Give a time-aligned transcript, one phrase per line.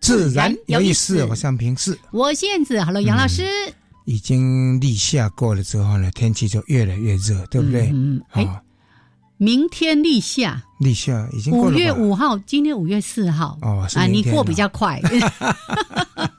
[0.00, 1.22] 自然有意思。
[1.24, 2.82] 我向平视，我是燕子。
[2.82, 3.44] Hello，杨老师。
[4.06, 7.90] 已经立夏过了之后呢，天气就越来越热，对不对？
[7.92, 8.62] 嗯，哎，
[9.36, 15.00] 明天立夏，立夏已经五月五号，今天五月四号哦，啊，你过比较快。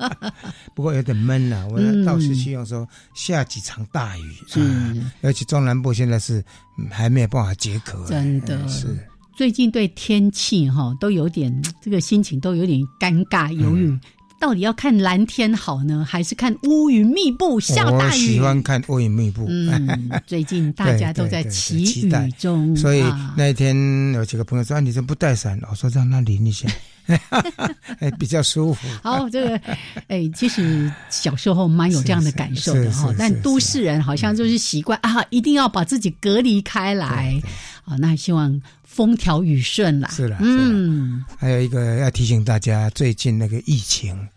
[0.75, 6.43] 不过有点闷了，我倒是希望说下几场大雨，嗯，而且中南部现在是
[6.89, 8.97] 还没有办法解渴，真的是。
[9.35, 11.51] 最近对天气哈都有点
[11.81, 13.97] 这个心情都有点尴尬，犹豫
[14.39, 18.09] 到底要看蓝天好呢，还是看乌云密布下大雨？
[18.09, 19.45] 我喜欢看乌云密布。
[19.47, 23.03] 嗯，最近大家都在祈雨中， 所以
[23.37, 23.75] 那一天
[24.13, 26.67] 有几个朋友说：“你怎么不带伞？”我说：“让他淋一下，
[27.99, 29.61] 哎，比较舒服。”好，这个
[30.07, 37.39] 哎，其实小时候蛮有这样的感受的哈，但都市人好像就是习惯啊，一定要把自己隔离开来。
[37.85, 38.59] 啊，那希望。
[38.91, 44.27] 风调雨顺啦，是啦，嗯，还有一个要提醒大家，最近那个疫情，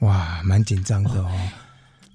[0.00, 1.30] 哇，蛮紧张的哦，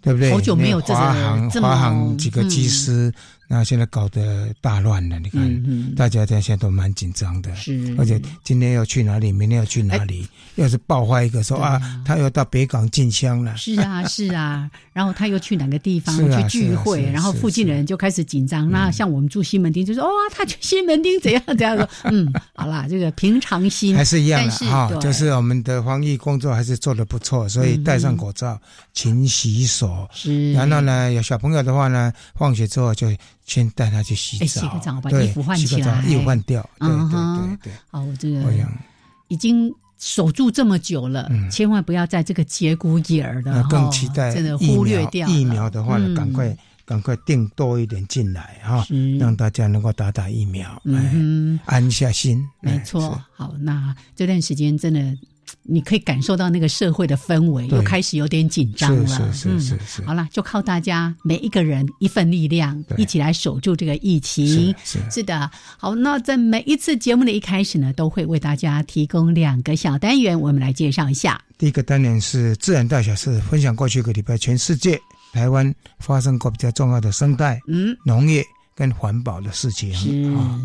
[0.01, 0.29] 对不对？
[0.29, 3.13] 好久没有华航，华航几个机师。
[3.47, 18.69] 那现在搞得大乱了，你看，大家在现在都蛮紧张的，是，而且今天要去哪里，明天要去哪里，要是爆发一个说啊，他要到北港进香了，是啊，是啊， 然后他又去哪个地方去聚会，然后附近的人就开始紧张。
[18.69, 23.95] 那像我们住西门町，就说哦，他去西门町怎样怎样说，嗯， 好啦，这个平常心。
[23.95, 28.59] 还是一样的哈，就是我们的防疫工作还是做的不错，所以戴上口罩，
[28.93, 33.07] 勤洗手，是，然后呢，有小朋友的话呢，放学之后就。
[33.45, 36.67] 先带他去洗澡，洗个澡，把衣服换起来，衣服换掉。
[36.79, 37.73] 对对对对。
[37.89, 38.41] 好，这个
[39.27, 48.85] 已经守住这么久了，千万不要在这个节骨眼儿的更期待真的忽略掉疫苗的话呢，赶快赶快订多一点进来哈，
[49.19, 52.43] 让大家能够打打疫苗，嗯，安下心。
[52.61, 53.21] 没错。
[53.33, 55.17] 好，那这段时间真的。
[55.67, 60.05] 你可以感受到那个社会的氛围又开始有点紧张了，是是是是。
[60.05, 64.73] 好了，就靠大家每一个人一份力量，一起来守住这个疫情。
[64.83, 71.41] 是是的，好，那在每一次节目的一开始呢，都会为大家提供两个小单元，我们来介绍一下。
[71.57, 74.99] 第一个单元是自然大小事，分享过去一个礼拜全世界
[75.33, 78.45] 台湾发生过比较重要的生态、嗯，农业
[78.75, 80.61] 跟环保的事情啊。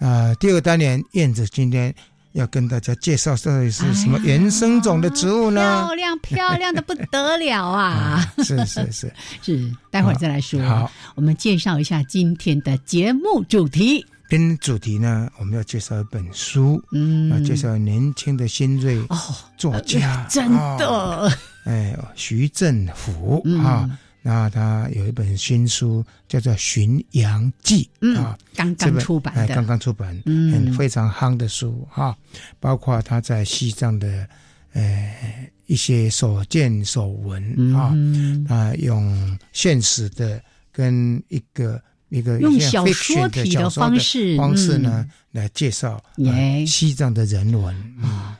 [0.00, 1.94] 啊，第二个单元燕子今天。
[2.32, 5.60] 要跟大家介绍这里是什么原生种的植物呢？
[5.86, 8.24] 漂亮漂亮的不得了啊！
[8.38, 10.62] 是是是 是，待会儿再来说。
[10.62, 14.04] 好，我们介绍一下今天的节目主题。
[14.28, 19.18] 跟主题呢，我们要介绍一本书，嗯，要介绍年轻的新锐哦
[19.56, 21.28] 作家，真的，
[21.64, 23.90] 哎，徐振甫啊。
[24.22, 27.88] 那他有一本新书叫做《巡洋记》
[28.18, 32.14] 啊，刚刚出版的，刚刚出版，嗯，非常夯的书哈。
[32.58, 34.28] 包括他在西藏的
[34.74, 37.96] 呃一些所见所闻啊，
[38.48, 45.98] 啊，用现实的跟一个一个用小说体的方式方式呢来介绍
[46.66, 48.38] 西藏的人文啊。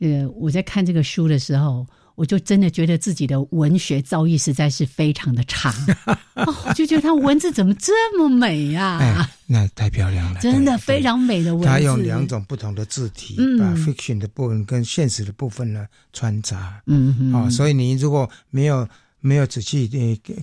[0.00, 1.86] 呃，我在看这个书的时候。
[2.14, 5.74] 我就真的觉得自己的文学造诣实在是非常的差，
[6.34, 9.28] 我就觉得他文字怎么这么美呀？
[9.46, 11.68] 那太漂亮了，真的非常美的文字。
[11.68, 16.82] 他用两种不同的字体，把 fiction 的部分跟现实的部分呢穿插。
[16.86, 18.88] 嗯嗯，啊，所以你如果没有
[19.20, 19.88] 没有仔细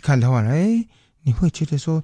[0.01, 0.85] 看的话，哎，
[1.23, 2.03] 你会觉得说。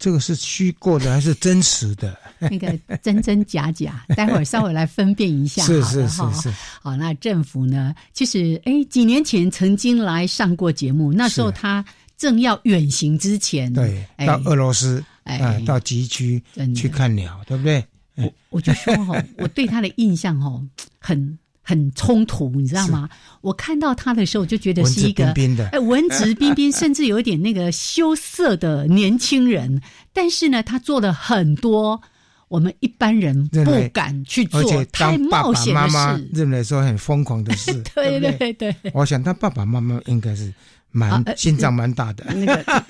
[0.00, 2.18] 这个是虚构的还是真实的？
[2.40, 5.62] 那个真真假假， 待会儿稍微来分辨一下。
[5.62, 6.50] 是是是是。
[6.82, 7.94] 好，那政府呢？
[8.14, 11.84] 其实，哎，几年前曾经来上过节目，那时候他
[12.16, 16.42] 正要远行之前，对，到俄罗斯，哎，到极区
[16.74, 17.84] 去看鸟，对不对？
[18.16, 20.50] 我我就说哈，我对他的印象哈
[20.98, 21.38] 很
[21.70, 23.08] 很冲突，你知道吗？
[23.40, 25.32] 我看到他的时候，就觉得是一个
[25.70, 29.80] 哎文质彬彬， 甚至有一点那个羞涩的年轻人。
[30.12, 32.00] 但是呢，他做了很多
[32.48, 37.72] 我们一般人不敢去做太冒险的事，认为说很疯狂的事。
[37.94, 40.52] 对对对，我想他爸爸妈妈应该是。
[40.92, 42.84] 蛮心脏蛮大的，那个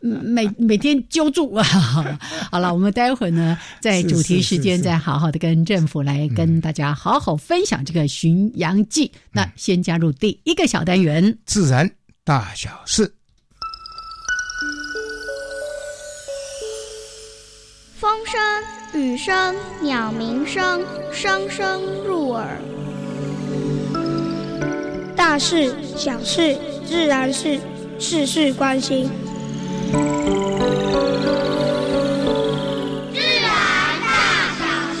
[0.00, 1.62] 每每天揪住啊！
[2.50, 9.12] 好了，我们待会儿呢，在主题时间再好好的跟政府来跟大家好好分享这个巡洋记。
[9.30, 11.88] 那先加入第一个小单元，自然
[12.24, 13.14] 大小事，
[17.94, 22.60] 风声、雨声、鸟鸣声，声声入耳，
[25.14, 26.58] 大事小事。
[26.92, 27.58] 自然是
[27.98, 29.08] 事事关心。
[33.10, 33.50] 自然
[34.02, 34.62] 大小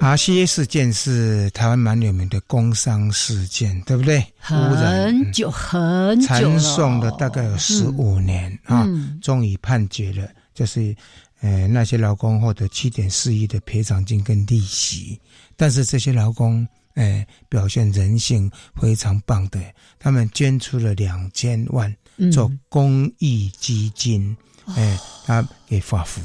[0.00, 4.26] RCA 事件是台湾蛮有名的工伤事件，对不对？
[4.40, 8.84] 很久很久传送了大概有十五年啊，
[9.22, 10.96] 终于判决了，就是。
[11.44, 15.20] 呃，那些劳工获得七点四亿的赔偿金跟利息，
[15.56, 18.50] 但是这些劳工，哎，表现人性
[18.80, 19.60] 非常棒的，
[19.98, 21.94] 他们捐出了两千万
[22.32, 24.34] 做公益基金，
[24.74, 26.22] 哎，他给发福，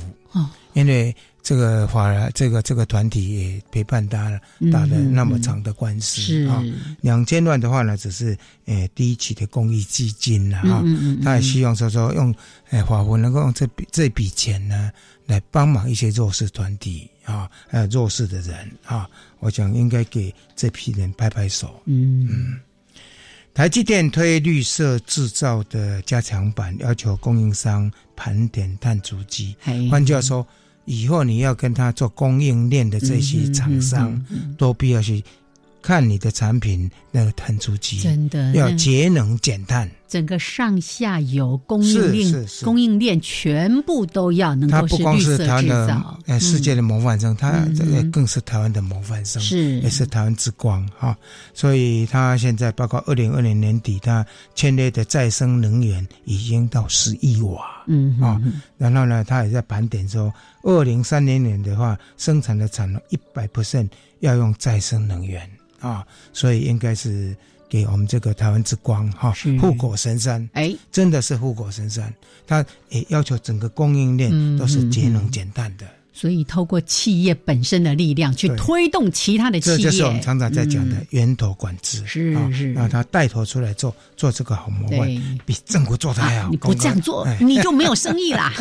[0.72, 1.14] 因为。
[1.50, 4.40] 这个法，这个这个团体也陪伴他
[4.72, 6.64] 打了那么长的官司啊。
[7.02, 10.84] 两千万的话呢，只是呃第一期的公益基金了哈。
[11.24, 12.32] 他也希望说说用
[12.70, 14.92] 诶法国能够用这笔这笔钱呢，
[15.26, 18.56] 来帮忙一些弱势团体啊，还有弱势的人
[18.86, 19.10] 啊。
[19.40, 21.82] 我想应该给这批人拍拍手。
[21.86, 22.60] 嗯嗯。
[23.56, 29.56] 台积电推绿色制造的加强版，要求供应商盘点碳足迹。
[29.90, 30.46] 换句话说。
[30.90, 34.20] 以后你要跟他做供应链的这些厂商，
[34.58, 35.24] 都必要去
[35.82, 39.90] 看你的产品那个碳足迹，真的要节能减碳。
[40.08, 46.20] 整个上下游供应链，供应链全部都要能够是绿色制造。
[46.26, 49.80] 呃，世界的模范生，他这个更是台湾的模范生，是。
[49.82, 51.16] 也是台湾之光哈。
[51.54, 58.42] 所以他现在包括二零二零年底，他签约的再生能源已经到十亿瓦，嗯啊，
[58.80, 60.34] 然后呢，他也在盘点说，
[60.64, 63.88] 二零三零年的话，生产的产能一百 percent
[64.22, 65.48] 要用再生能源
[65.80, 67.36] 啊，所以应该是。
[67.72, 69.32] 给我们这个台湾之光哈，
[69.62, 72.12] 护国神山，哎，真的是护国神山。
[72.48, 75.86] 他也要求整个供应链都是节能减碳的。
[76.12, 82.04] 所以，透过企业本身的力量去推动其他的企业，这就是我们常常在讲的源头管制。
[82.08, 86.50] 是是，让他带头出来做做这个好模范，比政府做的还好。
[86.50, 88.52] 你不这样做，你就没有生意啦。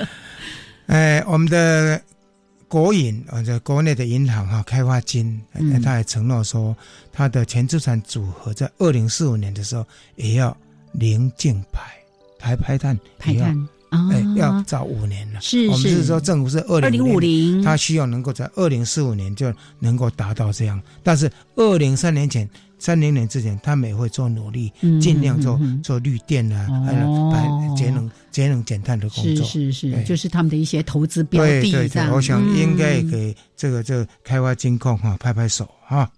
[0.88, 1.98] 哎，我们的。
[2.68, 5.40] 国营啊，在国内的银行哈，开发金，
[5.82, 6.76] 他还承诺说，
[7.12, 9.86] 他的全资产组合在二零四五年的时候
[10.16, 10.56] 也要
[10.92, 11.80] 零净排，
[12.38, 15.40] 排排碳，排碳，哎，要早五年了。
[15.40, 16.04] 是是，我们是。
[16.04, 22.48] 说政府是二零五零，他需要能够在二零四五年就能够达到这样，但是二零三年前。
[22.78, 29.44] 三零年之前，他们也会做努力，尽量做做绿电啊，还有排节能、节能减碳的工作。
[29.46, 31.62] 是是是，就是他们的一些投资标的。
[31.62, 36.10] 对对对，我想应该给这个这个开发金控哈拍拍手哈。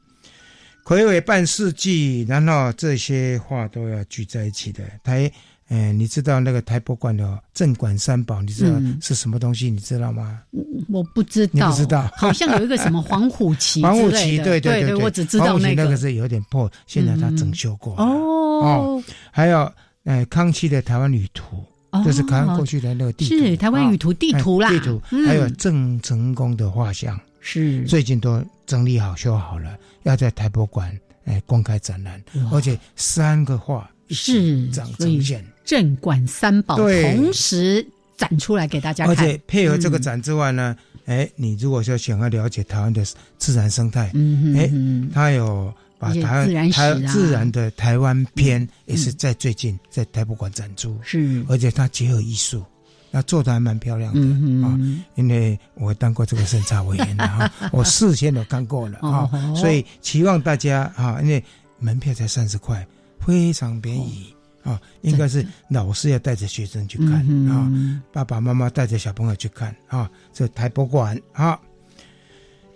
[0.84, 5.30] 魁伟半世纪，然后这些话都要聚在一起的台。
[5.68, 9.70] 哎，你知道那个台博馆的镇馆三宝，你知道是什么东西？
[9.70, 10.40] 你知道吗？
[10.88, 19.02] 我不知道，不知道，好像有一个什么黄虎旗，黄虎旗，对对对，我只知道那个，那个是有点破，现在他整修过哦。
[19.30, 19.70] 还有，
[20.04, 21.62] 哎，康熙的台湾旅途，
[22.02, 25.00] 就是台湾过去的那个地图，是台湾旅图地图啦，地图。
[25.26, 35.44] 还有郑成功的画像，是最近都整理好修好了，要在台博馆哎公开展览，而且三个画是长呈现。
[35.64, 37.86] 镇馆三宝同时
[38.16, 40.74] 展出来给大家看，而且配合这个展之外呢，
[41.04, 43.04] 哎，你如果说想要了解台湾的
[43.36, 44.70] 自然生态，嗯哎，
[45.12, 52.64] 他有把台湾台自然的台湾篇也是在最近在台博馆展出，是，而且他结合艺术，
[53.10, 54.78] 那做的还蛮漂亮的啊。
[55.16, 61.44] 因为我当过这个审查委员的 哈，我事先都看过了啊，所以期望大家啊，因为
[61.78, 62.86] 门票才三十块，
[63.20, 64.34] 非常便宜。
[64.64, 67.70] 啊，应该是老师要带着学生去看啊，
[68.12, 70.10] 爸爸妈妈带着小朋友去看啊。
[70.30, 71.58] 这台博馆啊，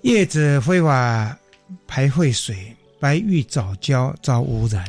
[0.00, 1.36] 叶子非法
[1.86, 4.86] 排废水，白玉藻礁遭污染，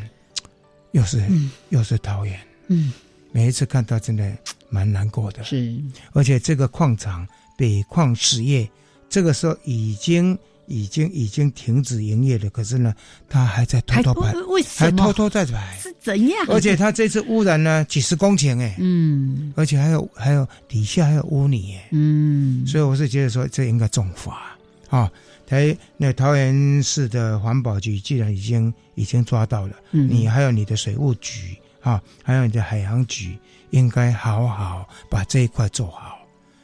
[0.92, 1.28] 又是
[1.70, 2.40] 又是桃园。
[2.68, 2.94] 嗯，
[3.34, 4.32] 每一次看到真的
[4.70, 5.44] 蛮难过的。
[5.44, 5.76] 是，
[6.14, 8.70] 而且这个矿场北矿实业
[9.10, 12.94] 这个时候已经已经已经停止营业了，可是呢，
[13.30, 15.78] 他还在偷偷排，为什么还偷偷在排？
[15.82, 16.46] 是怎样？
[16.48, 24.56] 而且他这次污染呢几十公顷哎，嗯，而且还有还有底下还有污泥哎，嗯，所以我是觉得说这应该重罚
[24.90, 25.12] 啊。
[25.46, 33.38] 台那桃园市的环保局既然已经已经抓到了，嗯你还有你的水务局啊，还有你的海洋局，
[33.72, 36.18] 应该好好把这一块做好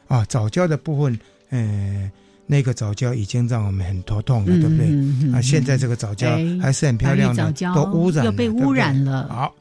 [0.08, 0.26] 啊。
[0.26, 2.10] 早教的部分，嗯、
[2.52, 5.32] 那个早教已经让我们很头痛了，对不对？
[5.32, 9.54] 啊，现在这个早教哎还是很漂亮的都污染了又被污染了好，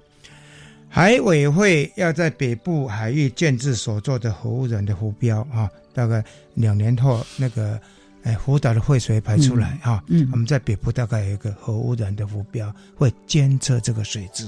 [0.88, 7.78] 海委会要在北部海域建制所做的核污染的浮标啊，大概两年后那个。
[8.24, 14.44] 哎，福岛的废水排出来啊，嗯我们在北部大概有一个核污染的浮标，会监测这个水质，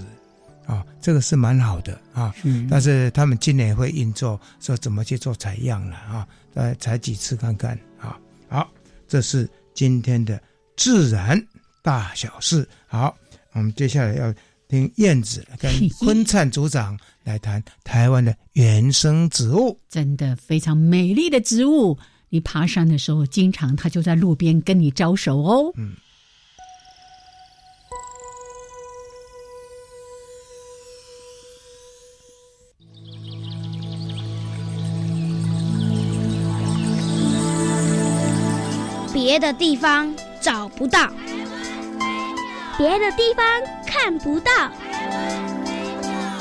[0.67, 2.35] 啊，这个是蛮好的啊。
[2.43, 6.27] 是但是他们今年也会运作，说怎么去做采样了啊？
[6.53, 7.90] 再采几次看看啊。
[8.51, 8.69] 好，
[9.07, 10.43] 这是今天的
[10.77, 11.41] 自然
[11.83, 12.69] 大小事。
[12.89, 13.17] 好，
[13.53, 14.35] 我们接下来要
[14.67, 19.79] 听燕子跟昆灿组长来谈台湾的原生植物。
[19.89, 21.97] 真的非常美丽的植物。
[22.29, 25.73] 你爬山的时候，经常它就在路边跟你招手哦。
[25.77, 25.95] 嗯。
[39.31, 41.09] 别的地方找不到，
[42.77, 43.47] 别的地方
[43.87, 44.51] 看不到，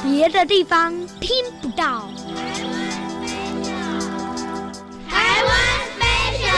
[0.02, 1.30] 别的地方听
[1.62, 2.10] 不到。
[2.18, 3.70] 台湾飞鸟，
[5.08, 5.54] 台湾
[6.00, 6.04] 飞
[6.40, 6.50] 鸟。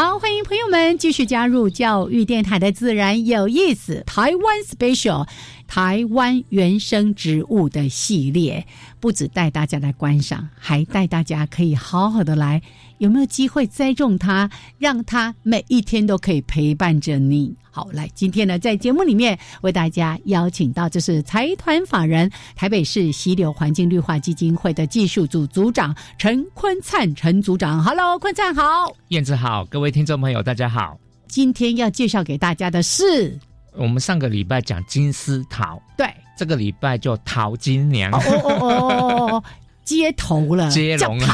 [0.00, 5.26] 好，欢迎朋友们继续加入教育电台的自然有意思台湾 Special
[5.66, 8.68] 台湾原生植物的系列，
[9.00, 12.60] 不止带大家来观赏，还带大家可以好好的来，
[12.98, 17.54] 有没有机会栽种它，让它每一天都可以陪伴着你。
[17.70, 27.82] 好，来，今天呢，在节目里面为大家邀请到，这是财团法人台北市溪流环境绿化基金会的技术组组长陈坤灿陈组长。
[27.82, 28.92] Hello，坤灿好。
[29.08, 30.98] 燕子好，各位听众朋友，大家好。
[31.28, 33.38] 今天要介绍给大家的是，
[33.76, 36.06] 我们上个礼拜讲金丝桃，对，
[36.38, 38.12] 这个礼拜就淘金娘。
[38.12, 39.44] 哦哦哦哦哦，
[39.82, 41.26] 接头了，接龙了，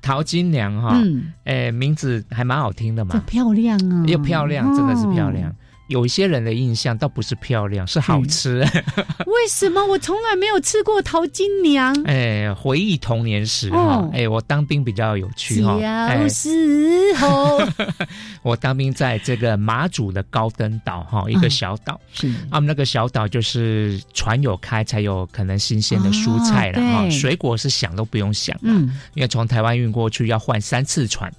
[0.00, 5.52] 淘，金娘哈，嗯，哎，名字还蛮好听的嘛，漂亮啊，又漂亮，真的是漂亮。
[5.90, 8.60] 有一些人的印象倒不是漂亮，是好吃。
[9.26, 11.92] 为什么我从来没有吃过淘金娘？
[12.04, 15.76] 哎，回忆童年时哈哦，哎，我当兵比较有趣哈。
[15.82, 17.60] 哎小时候
[18.42, 22.00] 我当兵在这个马祖的高登岛哈，一个嗯小岛。
[22.12, 31.30] 是他们那个小岛就是船有开才有可能新鲜的蔬菜了哈、哦水果是想都不用想了，嗯因为从台湾运过去要换三次船。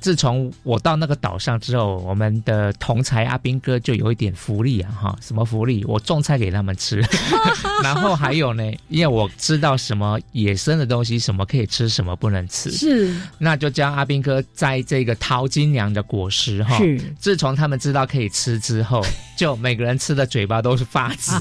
[0.00, 5.84] 自从我到那个岛上之后，我们的同才阿斌哥就有一点福利啊哈，什么福利？
[5.84, 7.04] 我种菜给他们吃，
[7.84, 16.78] 然后还有呢，因为我知道什么野生的东西，什么可以吃，什么不能吃，是那就教阿斌哥摘这个桃金娘的果实哈。
[16.78, 19.04] 是，自从他们知道可以吃之后，
[19.40, 21.32] 就每个人吃的嘴巴都是发紫。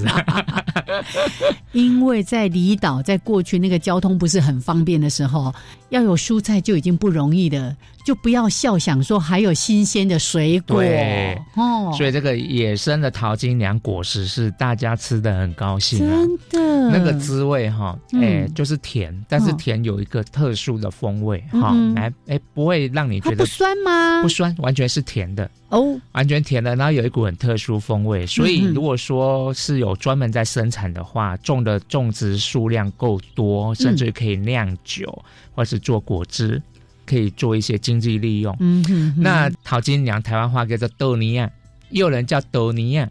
[1.73, 5.53] 因为在离岛，在过去那个交通不是很方便的时候，
[5.89, 7.75] 要有蔬菜就已经不容易了，
[8.05, 10.77] 就不要笑想说还有新鲜的水果。
[10.77, 16.25] 对哦，所以这个野生的桃金娘果实是大家吃的很高兴啊。
[16.49, 16.89] 真的。
[16.89, 18.23] 那个滋味哈，嗯。
[18.23, 19.55] 哎、就是甜，但是哦。
[19.59, 24.21] 甜有一个特殊的风味哈嗯，来、哎，不会让你觉得不酸吗？
[24.21, 28.23] 不酸，完全是甜的，哦，完全甜的，然后有一股很特殊风味。
[28.27, 36.61] 所以如果说是有专门在生产的话，种的种植数量够多，甚至可以酿酒、或是做果汁，
[37.07, 38.55] 可以做一些经济利用。
[38.59, 41.49] 嗯哼哼那淘金娘台湾话叫做豆尼亚，
[41.89, 43.09] 也有人叫豆尼亚，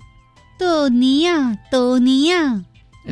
[0.57, 2.63] 豆泥亚，豆泥呀，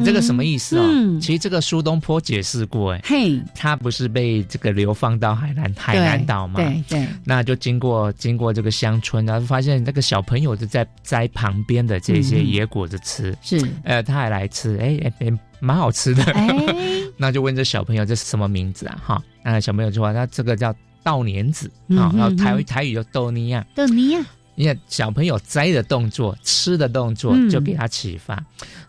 [0.05, 0.83] 这个什么意思哦？
[0.85, 6.61] 嗯其实这个苏东坡解释过，哎，嘿，他不是被这个流放到海南海南岛嘛？
[6.61, 16.23] 对对，那就经过经过这个乡村，然后发现那个小朋友就在摘旁边的这些嗯野果子吃，是，呃，他还来吃，哎哎哎，蛮好吃的。
[16.33, 16.49] 哎，
[17.17, 19.01] 那就问这小朋友这是什么名字啊？
[19.05, 23.65] 哈，那小朋友就说他这个叫稻莲子嗯啊，然后嗯嗯台台语叫豆尼亚。
[23.75, 24.21] 豆泥呀，
[24.57, 28.43] 因为小朋友摘的动作、吃的动作就给他启发。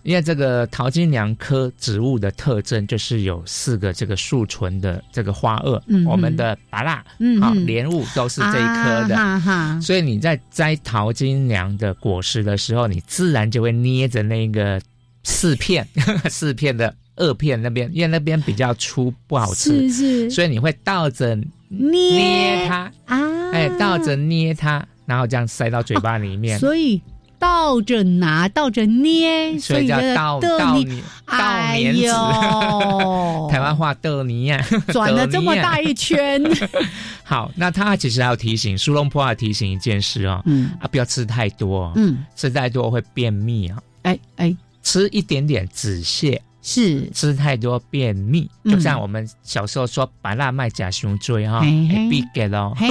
[0.03, 7.03] 因为这个桃金娘科植物的特征就是有四个这个树唇的这个花萼，我们的芭辣、
[7.41, 14.81] 好莲雾都是这一科的，所以你在摘桃金娘的果实的时候，你自然就会捏着那个
[15.23, 15.87] 四片
[16.29, 16.93] 四片的。
[17.17, 21.35] 萼片那边，因为那边比较粗，不好吃，是是，所以你会倒着
[21.67, 26.59] 捏它啊，哎，倒着捏它，然后这样塞到嘴巴里面。
[26.59, 27.01] 所以
[27.39, 32.01] 倒着拿，倒着捏，所以叫倒倒捏倒黏子。
[33.49, 36.43] 台湾话豆泥呀， 转了这么大一圈。
[37.23, 43.77] 好，那他其实要提醒苏龙坡要提醒一件事哦，嗯啊，不要吃太多，嗯，吃太多会便秘啊。
[44.03, 46.39] 哎哎，吃一点点止泻。
[46.67, 51.61] 是吃太多便秘，就像我们小时候说“白辣麦假胸椎”哈，
[52.09, 52.75] 必给喽。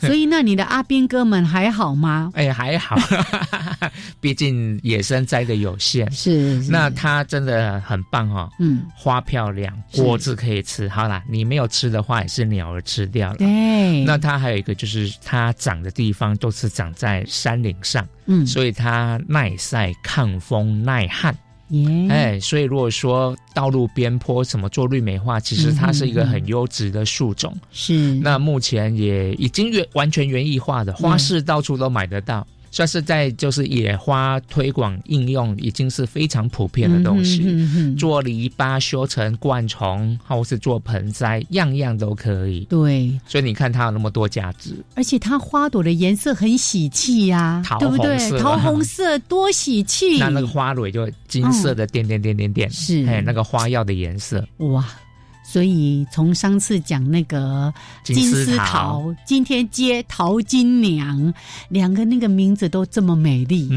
[0.00, 2.30] 所以，那你的阿兵哥们还好吗？
[2.34, 2.94] 哎，还好，
[4.20, 6.10] 毕竟野生栽的有限。
[6.12, 8.50] 是，那它真的很棒哈。
[8.58, 10.86] 嗯，花漂亮，果子可以吃。
[10.90, 13.36] 好啦，你没有吃的话，也是鸟儿吃掉了。
[13.36, 14.04] 对。
[14.04, 21.34] 那它还有一个，就是它长的地方都是长在山岭上，嗯，所以它耐晒、抗风、耐旱。
[22.08, 27.54] 哎，所以如果说道路边坡什么做绿美化，其实它是一个很优质的树种。
[27.70, 32.46] 是，那目前也已经原完全园艺化的花市到处都买得到。
[32.74, 42.64] 算是在就是野花推广应用已经是非常普遍的东西，做篱笆修成灌丛，或是做盆栽，样样都可以。
[42.64, 48.18] 对，所以你看它有那么多价值，而且它花朵的颜色很喜气呀，对不对？
[48.40, 53.06] 桃红色多喜气， 那那个花蕊就金色的点点点点点，是。
[53.06, 54.84] 哎那个花药的颜色，哇。
[55.54, 61.32] 所以从上次讲那个金丝桃，今天接桃金娘，
[61.68, 63.70] 两个那个名字都这么美丽。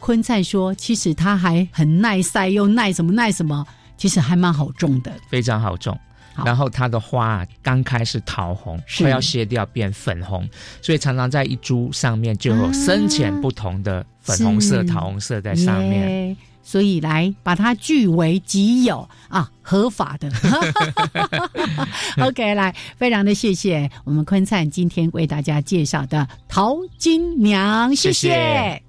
[0.00, 3.64] 昆菜说，其实它还很耐晒，又耐什么耐什么，
[3.96, 5.96] 其实还蛮好种的，非常好种。
[6.44, 10.44] 然后它的花刚开始桃红，快要谢掉变粉红，
[10.82, 16.36] 所以常常在一株上面就有深浅不同的粉红色、桃红色在上面。
[16.66, 20.28] 所以来把它据为己有啊，合法的。
[22.18, 28.32] OK，来，非常的谢谢我们坤灿今天为大家介绍的淘金娘，谢谢。
[28.32, 28.85] 好，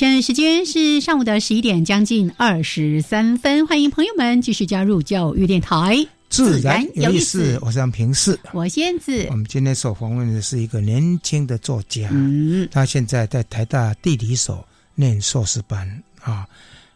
[0.00, 3.66] 现在时间是上午的十一点，将近二十三分。
[3.66, 5.94] 欢迎朋友们继续加入教育电台，
[6.30, 7.58] 自然有意思。
[7.60, 9.26] 我是平视，我仙子。
[9.28, 16.46] 我们今天所访问的是一个年轻的作家，嗯，他现在在台大地理所念硕士班啊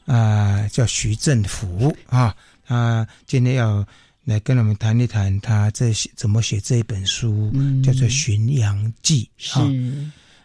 [0.06, 2.34] 啊，叫徐振福啊。
[2.66, 3.86] 他今天要
[4.24, 7.52] 来跟我们谈一谈他这怎么写这一本书，
[7.84, 9.28] 叫做《巡洋记》
[9.60, 9.70] 啊。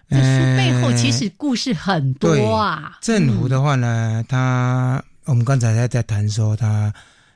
[0.10, 2.98] 这书背后其实故事很多啊。
[3.02, 6.92] 政府的话呢，他我们刚才在在谈说他，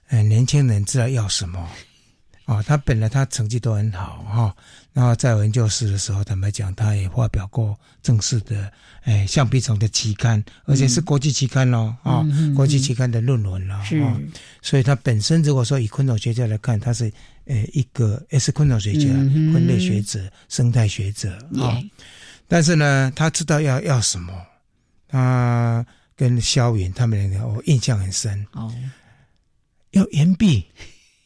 [0.07, 1.69] 呃，年轻人知道要什么，
[2.45, 4.55] 哦，他本来他成绩都很好哈，
[4.91, 8.71] 然后在文教室的时候，坦白讲，他也发表过正式的，
[9.03, 14.03] 哎，橡皮虫的期刊，而且是国际期刊咯，啊，国际期刊的论文了，是，
[14.63, 17.11] 所以他本身如果说以昆虫学家来看，他是
[17.45, 19.07] 呃一个也是昆虫学家、
[19.53, 21.31] 分类学者、生态学者
[21.61, 21.77] 啊。
[22.53, 24.31] 但是呢，他知道要要什么，
[25.07, 25.83] 他
[26.15, 28.45] 跟萧云他们两个，我印象很深。
[28.51, 28.71] 哦，
[29.89, 30.63] 要岩壁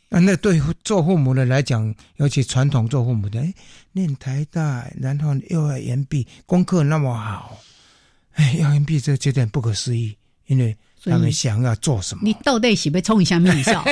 [0.08, 3.54] 啊，那对做父母的来讲，尤其传统做父母的，哎，
[3.92, 7.60] 念台大，然后又要岩壁，功课那么好，
[8.36, 12.22] 哎，要岩壁，这有点不可思议，因为他们想要做什么？
[12.24, 13.84] 你到底是被冲一下名校？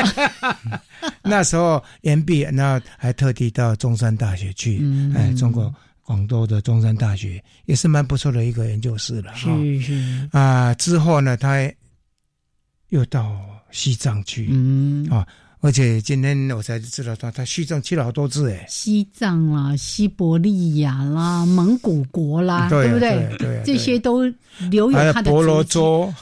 [1.22, 4.82] 那时候岩壁，然后还特地到中山大学去，
[5.14, 5.76] 哎，中国。
[6.06, 10.72] 广州的中山大学也是蛮不错的一个研究室了，是是啊。
[10.76, 11.68] 之后呢，他
[12.90, 13.36] 又到
[13.72, 15.28] 西藏去，嗯啊，
[15.62, 23.36] 而且今天我才知道他他西藏去了好多次哎，西藏啦、西伯利亚啦、蒙古国啦，对不对？
[23.40, 24.26] 对，这些都
[24.70, 26.14] 留有他的婆罗洲。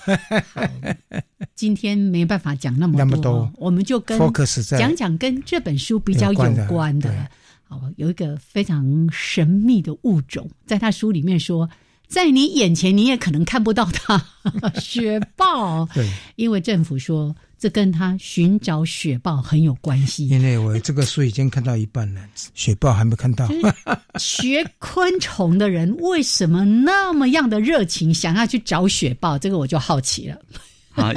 [1.56, 4.18] 今天没办法讲那么多， 我们就跟
[4.78, 7.30] 讲讲跟这本书比较有关的。
[7.80, 11.70] 好，有一个非常神秘的物种，在他书里面说。
[12.06, 14.24] 在你眼前，你也可能看不到它。
[14.80, 20.28] 雪豹，对，因为政府说这跟他寻找雪豹很有关系。
[20.28, 22.22] 因为我这个书已经看到一半了，
[22.54, 23.50] 雪豹还没看到。
[24.20, 29.36] 学昆虫的人为什么那么样的热情，想要去找雪豹？
[29.40, 30.40] 这个我就好奇了。
[30.96, 31.12] 好，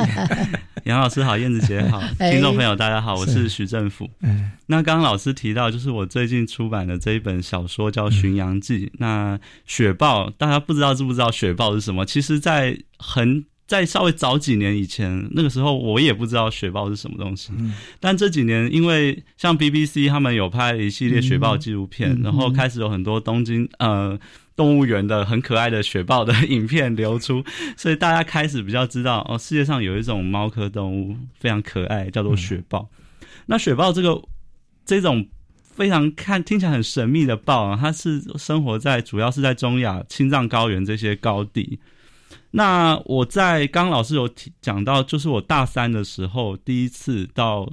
[0.85, 4.09] 杨老师好，燕子姐好，听众朋友大家好，我是徐正福。
[4.23, 8.87] 嗯，那刚刚老师提到，就是我最近出版的这一本小说叫《巡洋记》。
[8.99, 12.07] 那雪豹，大家不知道知不知道雪豹是什么？
[12.07, 17.53] 其实，在很在稍微早几年以前，那个时候我也不知道雪豹是什么东西。
[17.59, 24.19] 嗯，但这几年，因为像 BBC 他们有拍一系列雪豹纪录片，然后开始有很多东京呃。
[24.57, 27.45] 动物园的很可爱的雪豹的影片流出，
[27.77, 32.89] 所以大家开始比较知道哦，世界上有一种猫科动物非常可爱，叫做雪豹。
[33.47, 34.21] 那雪豹这个
[34.85, 35.29] 这种
[35.63, 41.79] 非常看听起来很神秘的豹啊，它是生活在主要是在中亚青藏高原这些高地。
[42.53, 44.29] 那我在刚老师有
[44.61, 47.71] 讲到，就是我大三的时候第一次到。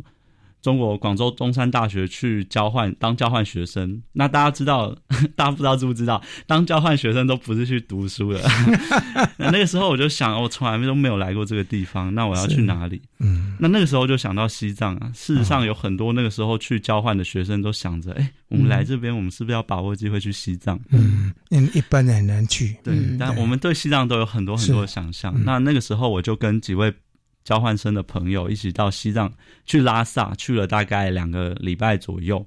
[0.63, 4.95] 中国广州中山大学去交换当交换学生，那大家知道，
[5.35, 6.23] 大家不知道知不知道？
[6.47, 8.41] 当交换学生都不是去读书的。
[9.35, 13.01] 那那个时候我就想，我从来都没有来过这个地方，那我要去哪里？
[13.19, 15.11] 嗯，那那个时候就想到西藏啊。
[15.13, 20.79] 事实上，有很多那个时候去交换的学生都想着，哎，我们来这边，我们是不是要把握机会去西藏？
[20.91, 22.77] 嗯，因为一般人很难去。
[22.81, 25.35] 对，但我们对西藏都有很多很多的想象。
[25.43, 26.93] 那那个时候我就跟几位。
[27.43, 29.31] 交换生的朋友一起到西藏
[29.65, 32.45] 去拉萨，去了大概两个礼拜左右。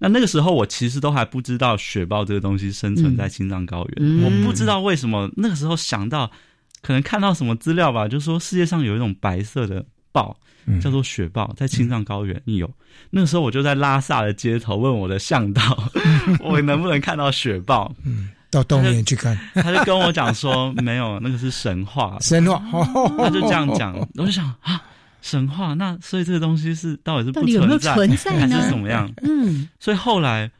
[0.00, 4.22] 那那个时候我其实都还不知道雪豹这个东西生存在青藏高原。
[4.22, 6.30] 我不知道为什么那个时候想到，
[6.82, 10.38] 可能看到什么资料吧，就说世界上有一种白色的豹，
[10.80, 12.70] 叫做雪豹，在青藏高原有。
[13.10, 15.90] 那个时候我就在拉萨的街头问我的向导，
[16.40, 17.94] 我能不能看到雪豹？
[18.50, 22.84] 到动物园去看，他就跟我讲说没有，那个是神话， 神话，
[23.18, 23.94] 他就这样讲。
[24.14, 24.82] 我就想啊，
[25.20, 27.46] 神话，那所以这个东西是到底是不
[27.78, 29.10] 存在还是怎么样？
[29.22, 30.50] 嗯，所以后来，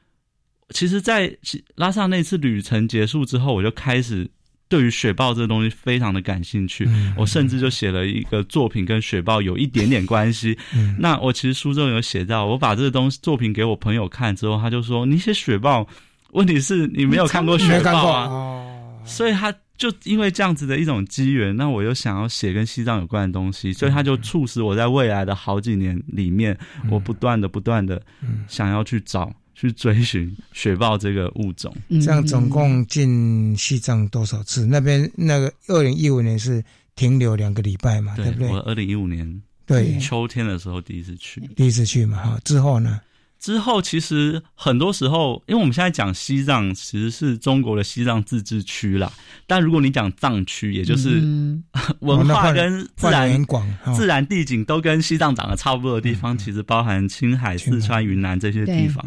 [0.71, 1.35] 其实，在
[1.77, 4.29] 拉萨那次旅程结束之后，我就开始
[4.69, 6.87] 对于雪豹这个东西非常的感兴趣。
[7.17, 10.59] 我甚至就写了一个作品跟雪豹有一点点关系。
[10.99, 15.89] 那我其实书中有写到，我把这个东西作品给我朋友看之后，他就说：“你写雪豹。”
[16.33, 18.67] 问题是你没有看过雪豹啊，
[19.05, 26.57] 所以他就因为这样子的一种机缘，那我又想要写跟西藏有关的东西，所以他就促使我在未来的好几年里面，
[26.91, 28.03] 我不断的不断的
[28.47, 31.75] 想要去找去追寻雪豹这个物种。
[32.03, 34.67] 这样总共进西藏多少次？
[34.67, 36.63] 那边那个二零一五年是
[36.95, 38.49] 停留两个礼拜嘛，对不对？
[38.49, 43.01] 我二零一五年对秋天的时候第一次去，第一次去嘛，哈，之后呢？
[43.39, 49.13] 之后，其实很多时候，因为我们现在讲西藏，其实是中国的西藏自治区啦。
[49.47, 51.23] 但如果你讲藏区，也就是
[52.01, 53.47] 文化跟自然
[53.95, 59.05] 自然地景都跟西藏长得差不多的地方，其实包含青海、四川、云南这些地方。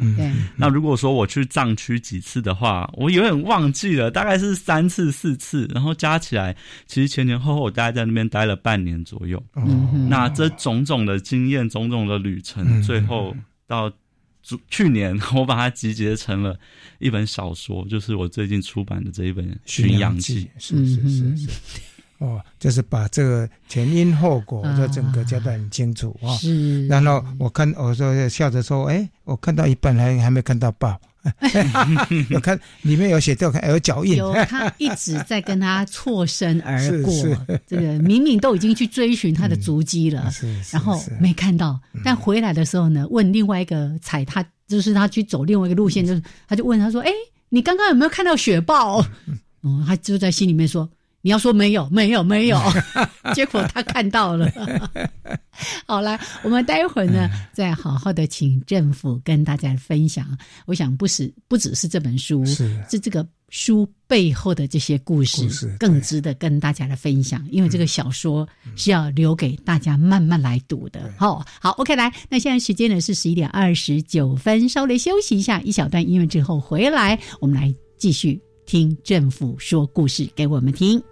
[0.55, 6.55] 那如果说我去藏区几次的话，我有点忘记了，大概是三次、四次，然后加起来，
[6.87, 9.43] 其实前前后后我大概在那边待了半年左右。
[10.09, 13.35] 那这种种的经验、种种的旅程，最后
[13.67, 13.91] 到。
[14.69, 16.57] 去年 我把它集结成了
[16.99, 20.45] 一本小说，就是我最近出版的这一本《巡洋记》。
[20.57, 21.47] 是是是是，
[22.17, 26.35] 哦，就是把这个前因后果这整个交代很清楚啊。
[26.35, 26.87] 是。
[26.87, 30.99] 然后我看我说笑着说：“哎，我看到一半还还没看到报。”
[32.29, 37.13] 有看里面有写掉看有脚印，有他一直在跟他错身而过。
[37.67, 40.31] 这个明明都已经去追寻他的足迹了，
[40.71, 41.79] 然后没看到。
[42.03, 47.11] 但回来的时候呢，问另外一个踩他，就是他去走另外一个路线，就是他就问他说：“哎，
[47.49, 49.05] 你刚刚有没有看到雪豹？”
[49.61, 50.89] 哦，他就在心里面说。
[51.21, 52.59] 你要说没有，没有，没有，
[53.33, 54.51] 结果他看到了。
[55.85, 60.25] 好了，我们待会儿呢，再好好的请政府跟大家分享。
[60.65, 67.45] 我想，不是不只是这本书，是这这个书背后的这些故事，更值得跟大家来分享。
[67.51, 71.13] 因为这个小说是要留给大家慢慢来读的。
[71.17, 78.41] 好，好，OK，来，那现在时间呢是十一点二十九分，稍微休息一下，一小段音乐之后回来，我们来继续。
[78.71, 81.03] 听政府说故事给我们听。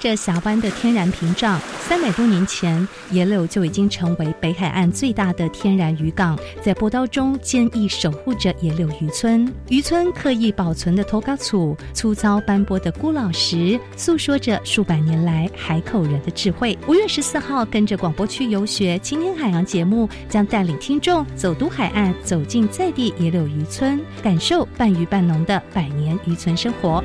[0.00, 9.46] 着峡湾的天然屏障，三百多年前，野柳就已经成为北海岸最大的天然渔港，在波涛中坚毅守护着野柳渔村。
[9.68, 16.76] 渔村刻意保存的托嘎土，粗糙斑驳的孤老石，诉说着数百年来海口人的智慧。
[16.88, 27.04] 五月十四号，跟着广播区游学青天海洋节目，将带领听众走读海岸，走进在地野柳渔村，感受半渔半农的百年渔村生活。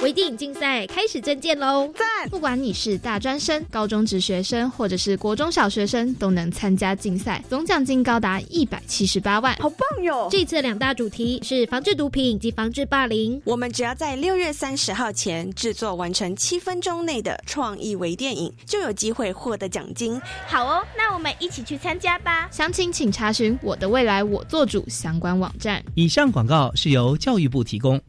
[0.00, 1.90] 微电影竞赛开始征件喽！
[1.94, 2.28] 赞！
[2.30, 10.28] 不管你是大专生、高中职学生，或者是国中小学生，都能参加竞赛，总奖金高达一百七十八万，好棒哟！
[10.30, 13.40] 这次两大主题是防治毒品以及防治霸凌。
[13.44, 20.20] 我们只要在六月三十号前制作完成七分钟内的创意微电影，就有机会获得奖金。
[20.46, 22.48] 好哦，那我们一起去参加吧！
[22.52, 25.82] 详情请查询“我的未来我做主”相关网站。
[25.96, 28.00] 以上广告是由教育部提供。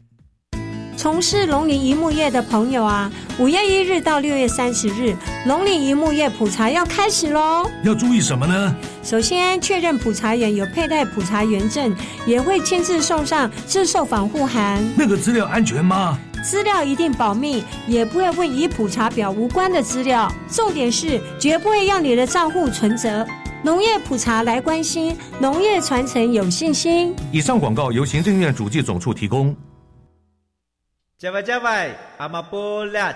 [0.98, 3.08] 从事农林一牧业的朋友啊，
[3.38, 5.14] 五月一日到六月三十日，
[5.46, 7.70] 农林一牧业普查要开始喽。
[7.84, 8.74] 要注意什么呢？
[9.04, 11.94] 首先确认普查员有佩戴普查员证，
[12.26, 14.84] 也会亲自送上自售防护函。
[14.96, 16.18] 那个资料安全吗？
[16.42, 20.28] 资料一定保密，也不会问与普查表无关的资料。
[20.50, 23.24] 重点是绝不会让你的账户存折。
[23.62, 27.14] 农业普查来关心，农业传承有信心。
[27.30, 29.54] 以上广告由行政院主计总处提供。
[31.18, 33.12] 加外加外，阿玛波拉，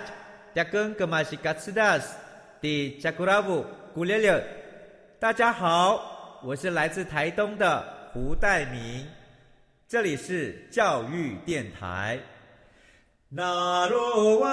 [0.52, 2.16] 扎根格玛西卡斯达斯，
[2.60, 4.44] 的加古拉布古列列。
[5.20, 7.80] 大家好，我是来自台东的
[8.12, 9.06] 胡代明，
[9.86, 12.18] 这里是教育电台。
[13.28, 14.48] 那罗哇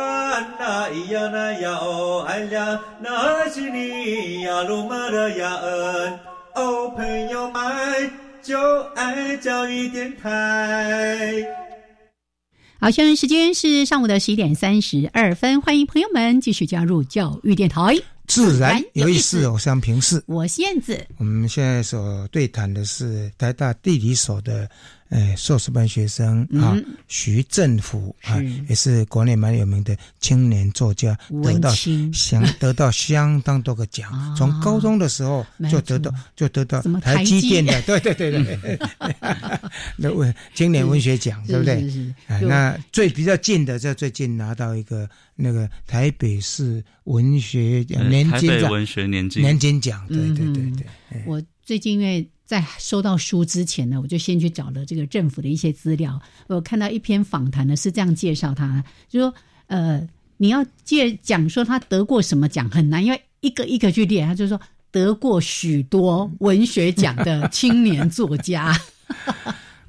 [0.60, 6.20] 那咿呀那呀哦哎呀，那是你呀鲁玛的呀恩
[6.54, 8.12] 哦，朋友们
[8.44, 11.44] 就爱教育电台。
[12.82, 17.94] 好，现在时间是上午的十一点三十二分，欢迎朋友们继续加入教育电台，
[18.26, 20.98] 自然有意思，我想平视，我是燕子。
[21.18, 24.70] 我们现在所对谈的是台大地理所的。
[25.10, 31.74] 哎，硕士班学生啊，徐振甫啊，也是国内蛮有名的青年作家，得到
[32.14, 34.12] 相 得到相当多个奖。
[34.38, 38.80] 从高中的时候就得到就得到台积电的，对对对对，
[39.98, 41.84] 那文青年文学奖，对不对？
[42.42, 49.42] 那最比较近的，就最近拿到一个那个台北市文学年金奖，文学年金。
[49.42, 50.86] 年金奖，对对对对。
[51.26, 52.30] 我最近因为。
[52.50, 56.20] 在收到书之前呢，我就先去找了这个政府的一些资料。
[56.48, 59.34] 我看到一篇访谈呢，是这样介绍他，就说：
[59.68, 60.02] 呃，
[60.38, 64.26] 你要介讲说他得过什么奖很难，因为一个一个去列。
[64.26, 64.60] 他就说
[64.90, 68.76] 得过许多文学奖的青年作家，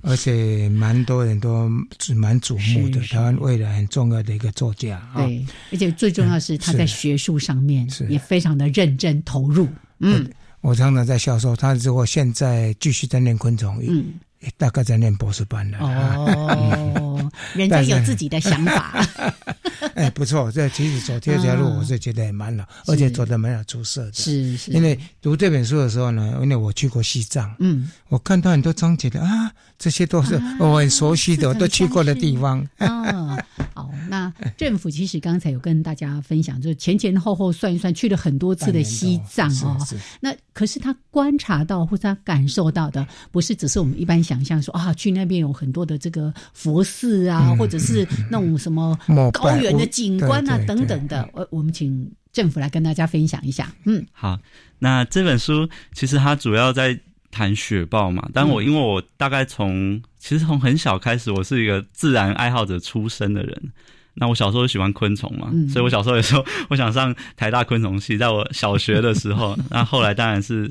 [0.02, 1.66] 而且蛮多人都
[2.14, 5.00] 蛮瞩目的，台湾未来很重要的一个作家。
[5.16, 9.66] 对，而且最重要是他在学术上面也非常的认真投入。
[10.00, 10.30] 嗯。
[10.60, 14.14] 我常常在笑说，他如果现在继续在念昆虫，嗯，
[14.56, 15.78] 大概在念博士班了。
[15.80, 19.04] 哦， 人家有自己的想法。
[19.94, 24.12] 哎，不错，这其实走这条路，我是觉得也蛮好，而且走的蛮有出色的。
[24.12, 24.70] 是是。
[24.70, 32.66] 因为读这本书的时候呢，因为我去过西藏，嗯，我看到很多章节的啊，这些都是我很熟悉的，我都去过的地方。
[32.78, 33.36] 哦，
[33.74, 39.76] 好，那政府其实刚才有跟大家分享，就是前前后后算一算，去了很多次的西藏哦。
[40.20, 48.98] 那可是他观察到或者他感受到的，不是只是我们一般想象说啊，去那边有很多的这个佛寺啊，或者是那种什么
[49.32, 51.28] 高原的景观啊等等的。
[51.32, 53.72] 我我们请政府来跟大家分享一下。
[53.84, 54.38] 嗯，好，
[54.78, 56.98] 那这本书其实它主要在
[57.30, 63.72] 谈雪豹嘛，但我因为我大概从其实从很小开始，我是一个自然爱好者出身的人。
[64.14, 68.18] 那我小时候喜欢昆虫嘛，所以我小时候也说我想上台大昆虫系。
[68.18, 70.70] 在我小学的时候，那后来当然是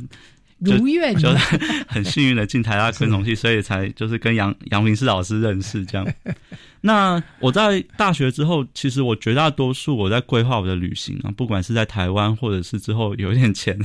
[0.60, 1.38] 如愿，就是
[1.88, 6.08] 很幸运的进台大昆虫系，所以才就是跟杨杨明世老师认识这样。
[6.82, 13.78] 那我在大学之后，其实我绝大多数我在规划我的旅行啊，不管是在台湾或者是之后有点钱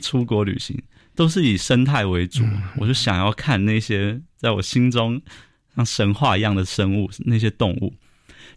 [0.00, 0.80] 出国旅行，
[1.14, 2.44] 都是以生态为主。
[2.76, 5.20] 我就想要看那些在我心中
[5.74, 7.92] 像神话一样的生物，那些动物。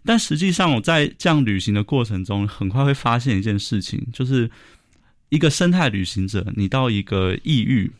[0.04, 4.48] 但实际上，我在这样旅行的过程中，很快会发现一件事情，就是
[5.30, 7.90] 一个生态旅行者，你到一个异域、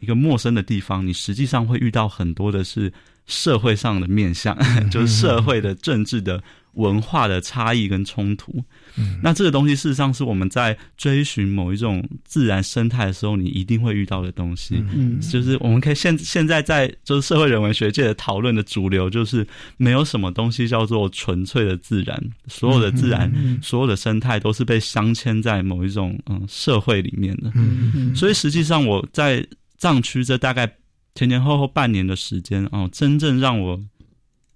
[0.00, 2.92] 一个陌生的地方，你实际上会遇到很多的是
[3.26, 4.56] 社会上的面向，
[4.90, 6.42] 就是社会的、政治的、
[6.74, 8.62] 文化的差异跟冲突。
[8.96, 14.76] 嗯，那这个东西事实上是我们在追寻某一种自然生态的时候，你一定会遇到的东西。
[14.94, 19.44] 嗯，就是我们可以现现在在就是社会人文学界的讨论的主流，就是
[19.78, 23.32] 没有什么东西叫做纯粹的自然，所有的自然，
[23.62, 27.50] 所有的生态都是被镶嵌在某一种嗯社会里面的。
[27.54, 29.44] 嗯，所以实际上我在
[29.76, 30.72] 藏区这大概
[31.14, 33.80] 前前后后半年的时间哦，真正让我。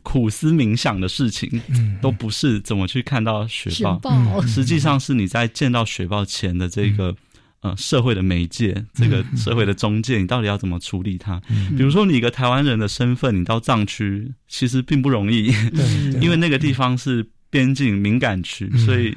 [0.04, 1.60] 苦思冥想的事情，
[2.00, 3.68] 都不是怎么去看到雪
[4.00, 4.00] 豹，
[4.46, 7.14] 实际上是你在见到雪豹前的这个
[7.60, 11.38] 呃社会的媒介，这个社会的中介，你到底要怎么处理它？
[11.76, 15.52] 比如说，你一个台湾人的身份，你到藏区其实并不容易，
[16.22, 19.14] 因为那个地方是边境敏感区，所以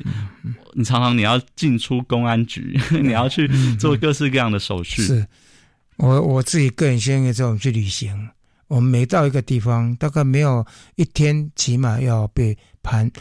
[0.74, 5.04] 你常常你要进出公安局， 你要去做各式各样的手续。
[5.04, 5.26] 是
[6.02, 8.30] 我我自己个人现在这种去旅行。
[8.68, 13.12] 我们每到一个地方，大概没有一天，起码要被盘，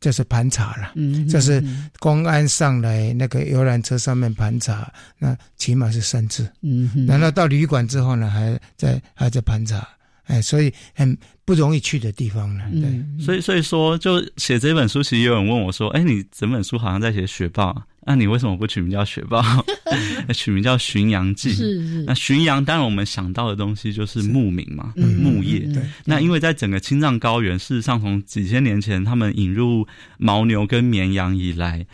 [0.00, 0.92] 就是盘查了。
[0.94, 1.62] 嗯，就是
[1.98, 6.48] 公安上来那个游览车上面盘查，那起码是三次。
[6.62, 9.86] 嗯，然后到旅馆之后呢，还在还在盘查。
[10.26, 12.64] 哎，所以很不容易去的地方呢。
[12.70, 19.40] 对，所以所以说，就写这本书，其实也有人问我说：“哎，你整本书好像在写雪豹。” 那你为什么不取名叫雪豹？
[20.34, 21.52] 取名叫巡洋记？
[21.52, 22.02] 是是。
[22.02, 25.60] 那巡洋当然我们想到的东西就是牧民嘛，牧业。
[25.60, 25.82] 对。
[26.04, 29.86] 那因为在整个青藏高原，事实上从几千年前他们引入
[30.18, 31.86] 牦牛跟绵羊以来，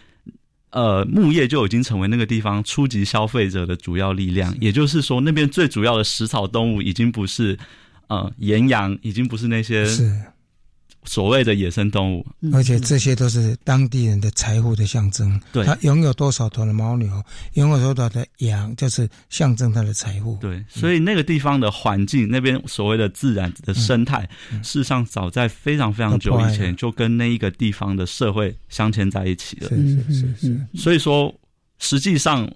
[0.71, 4.57] 呃，牧业就已经成为那个地方初级消费者的主要力量。
[4.61, 7.59] 也就是说，那边最主要的食草动物已经不是
[8.07, 9.85] 呃岩羊，已经不是那些。
[9.85, 10.11] 是。
[11.09, 15.41] 所谓的野生动物，而且这些都是当地人的财富的象征。
[15.53, 17.11] 对，他拥有多少头的牦牛，
[17.55, 20.37] 拥有多少的羊，就是象征他的财富。
[20.41, 24.29] 对，所以那个地方的环境，那边所谓的自然的生态，
[24.63, 29.69] 事实上早在非常非常久以前，就跟那一个地方的社会镶嵌在一起了。
[29.71, 30.67] 是是是是。
[30.75, 31.35] 所以说，
[31.79, 32.47] 实际上。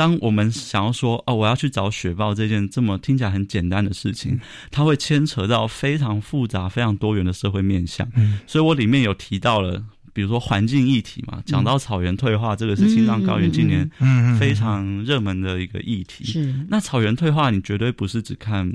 [0.00, 8.10] 当我们想要说哦，我要去找雪豹这件这么听起来很简单的事情，它会牵扯到非常复杂、非常多元的社会面向。
[8.16, 9.84] 嗯，所以我里面有提到了，
[10.14, 13.90] 比如说环境议题嘛，讲到草原退化，这个是青藏高原今年
[14.38, 16.24] 非常热门的一个议题。
[16.24, 18.72] 是，那草原退化，你绝对不是只看。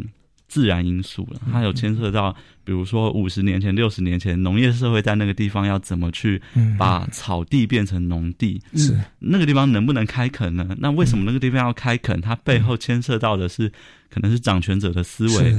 [0.56, 6.41] 自然因素了，它有牵涉到，比如说五十年前、六十年前，农业社会在那个地方要怎么去
[6.80, 8.62] 把草地变成农地？
[8.74, 10.65] 是那个地方能不能开垦呢？
[10.80, 12.22] 那为什么那个地方要开垦？
[12.22, 13.70] 它背后牵涉到的是，
[14.10, 15.54] 可能是掌权者的思维。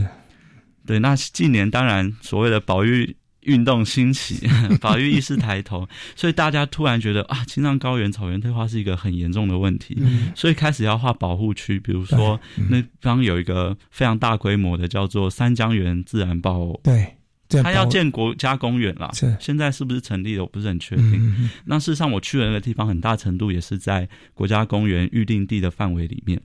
[0.86, 3.14] 对，那近年当然所谓的保育。
[3.46, 4.46] 运动兴起，
[4.80, 9.96] 法律意识抬头， 所以大家突然觉得啊，青藏高原草原退化是一个很严重的问题，
[10.34, 11.80] 所以开始要画保护区。
[11.80, 12.38] 比如说，
[12.70, 19.10] 那方有一个非常大规模的叫做三江源自然保护，对，他要建国家公园了。
[19.40, 20.42] 现在是不是成立了？
[20.42, 21.50] 我不是很确定。
[21.64, 26.40] 那事实上，我去的那个地方，很大程度也是在国家公园预定地的范围里面。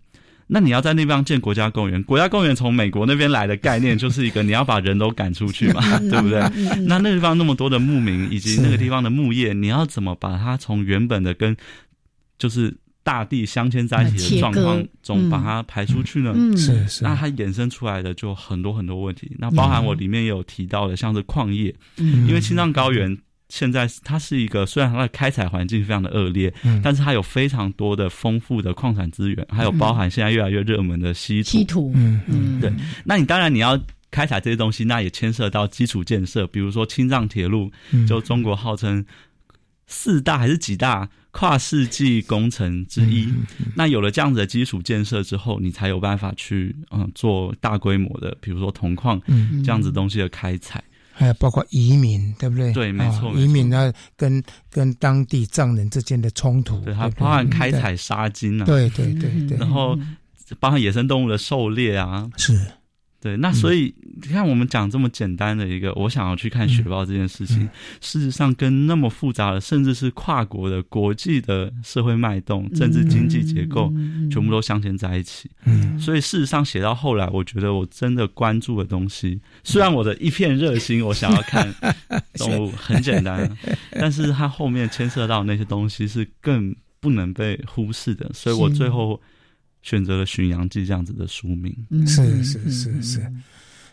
[0.53, 6.41] 那你要在那方建国家公园，国家公园从美国那边来的概念就是一个你要把人都赶出去嘛， 对不对？
[6.85, 11.55] 那那个地方那么多的牧民以及那个地方的牧业，你要怎么把它从原本的跟
[12.37, 16.35] 就是大地镶嵌在一起的状况中把它排出去呢？
[16.57, 17.01] 是是。
[17.03, 23.17] 那它衍生出来的就很多很多问题，那包含我里面也有提到的，像是矿业，因为青藏高原。
[23.51, 31.49] 现在它是一个，虽然它的开采环境非常的恶劣，嗯，但是它有非常多的丰富的矿产资源，还有包含现在越来越热门的稀土。
[31.49, 32.71] 稀土，嗯嗯，对。
[33.03, 33.77] 那你当然你要
[34.09, 37.69] 开采这些东西，那也牵涉到基础建设，比如说青藏铁路，
[38.07, 39.05] 就中国号称
[39.85, 43.27] 四大还是几大跨世纪工程之一。
[43.75, 49.21] 那有了这样子的基础建设之后，你才有办法去嗯做大规模的，比如说铜矿
[49.61, 50.81] 这样子东西的开采。
[51.13, 52.71] 还有包括移民，对不对？
[52.73, 53.31] 对，没错。
[53.33, 59.57] 移民呢，跟跟当地藏人之间的冲突，对，它包含开采沙金啊，对对对对。
[59.57, 59.97] 然后
[60.59, 62.59] 包含野生动物的狩猎啊，是。
[63.21, 67.69] 对，那所以你看，我们讲这么简单的一个，我想要去看雪豹这件事情，
[68.01, 73.93] 事实上跟那么复杂的，甚至是跨国的国际的社会脉动、政治经济结构，
[74.31, 75.47] 全部都镶嵌在一起。
[75.65, 81.71] 嗯，所以事实上写到后来，我觉得我真的关注的东西，虽然我的一片热心，我想要看
[82.39, 83.55] 动物很简单，
[83.91, 89.21] 但是它后面牵涉到那些东西是更不能被忽视的，所以我最后。
[89.81, 91.75] 选择了《巡洋记》这样子的书名，
[92.07, 93.31] 是是是是，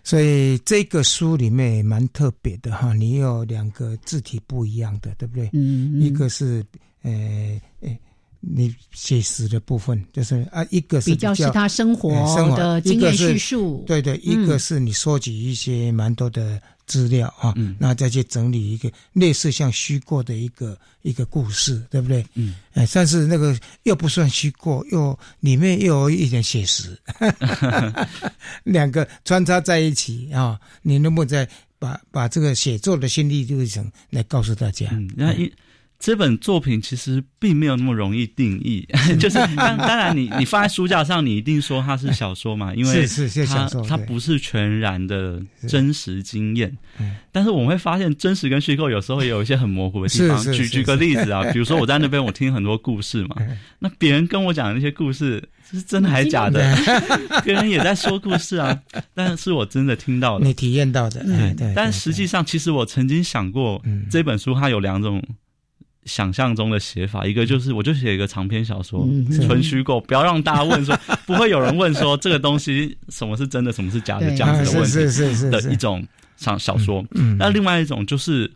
[0.04, 2.92] 所以这个书里面也蛮特别的哈。
[2.92, 5.48] 你有两个字体不一样的，对不对？
[5.52, 6.64] 嗯，一个是
[7.02, 7.10] 呃
[7.80, 7.98] 诶，
[8.40, 12.10] 你写实的部分，就是啊，一个是比较是他生活
[12.56, 22.26] 的经验叙述，对对，一个是你收集一些蛮多的资料啊，那再去整理一个类似像虚构的一个一个故事，对不对？
[22.34, 26.98] 嗯，哎，但是那个又不算虚构，又里面又有一点写实，
[28.64, 34.88] 两个穿插在一起啊，你能不能再把把这个写作的心力历程来告诉大家？
[34.90, 35.52] 嗯，那一。
[35.98, 38.86] 这本作品其实并没有那么容易定义，
[39.18, 43.04] 就是当当然你你放在书架上，你一定说它是小说嘛，因为
[43.44, 46.72] 它它不是全然的真实经验。
[47.32, 50.40] 但是我们会发现，真实跟虚构有时候也有一些很模糊的地方。
[50.52, 53.34] 举举个例子啊，比如说我在那边我听很多故事嘛，
[53.80, 56.76] 那别人跟我讲的那些故事是真的还是假的？
[57.44, 58.80] 别人也在说故事啊，
[59.14, 61.24] 但是我真的听到的，你体验到的。
[61.24, 65.20] 对，但实际上，其实我曾经想过，这本书它有两种。
[66.08, 69.06] 想象中的写法，一个就是我就写一个长篇小说，
[69.46, 76.04] 纯虚构，不要让大家问说， 不会有人问说这个东西什么是真的，什么是假的这样子的问题的一种
[76.36, 77.04] 小小说。
[77.38, 78.50] 那另外一种就是。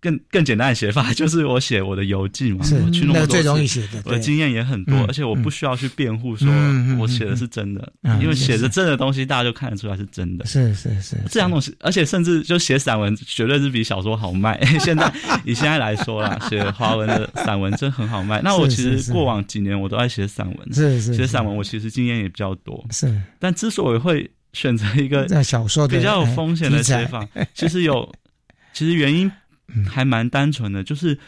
[0.00, 6.48] 更更简单的写法 就是我写我的游记嘛，我去那么多次，我的经验也很多，而且我不需要去辩护说
[6.98, 10.46] 我写的是真的，因为写的真的东西大家就看得出来是真的。
[10.46, 14.64] 是是是，这两种是，而且甚至就写散文绝对是比小说好卖。
[14.78, 15.12] 现在
[15.44, 18.40] 以现在来说啦，写华文的散文真很好卖。
[18.42, 22.86] 那我其实过往几年我都在写散文，是是写散文，我其实经验也比较多。
[22.90, 28.10] 是，但之所以会选择一个小说比较有风险的写法，其实有
[28.72, 29.28] 其实原因。
[29.88, 31.18] 还蛮单纯的，就是，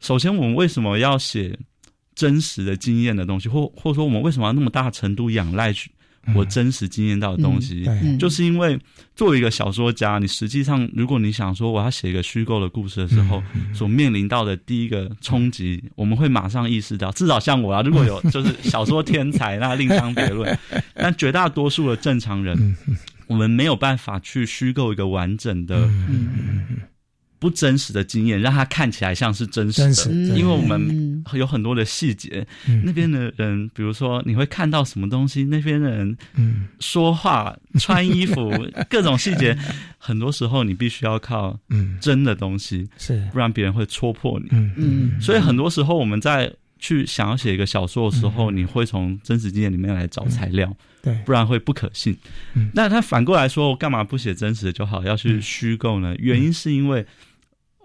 [0.00, 1.58] 首先我们为什么要写
[2.14, 5.72] 真实的经验的东西，或或者说我们为什么要那么大程度仰赖
[6.34, 7.86] 我真实经验到的东西，
[8.18, 8.76] 就是因为
[9.14, 13.40] 作为一个小说家，你实际上如果你想说我要写一个虚构的故事的时候，
[13.72, 20.58] 所面临到的第一个冲击，我们会马上意识到，至少像我啊，如果有就是小说天才，那另当别论，
[20.94, 22.76] 但绝大多数的正常人，
[23.28, 25.88] 我们没有办法去虚构一个完整的。
[27.38, 29.82] 不真实的经验，让它看起来像是真实
[30.28, 32.46] 的，因为我们有很多的细节。
[32.84, 36.16] 那边的人，比如说你会看到什么东西，那边的人
[36.80, 38.50] 说话、穿衣服，
[38.88, 39.56] 各种细节，
[39.98, 41.58] 很多时候你必须要靠
[42.00, 43.22] 真的东西，是。
[43.32, 44.48] 不然别人会戳破你。
[44.76, 50.74] 嗯，所以很多时候我们在去想要写一个小说的时候，你会从真实经验里面来找材料。
[51.02, 52.16] 对，不然会不可信。
[52.72, 56.14] 那他反过来说，我干嘛不写真实的就好，要去虚构呢？
[56.18, 57.06] 原因是因为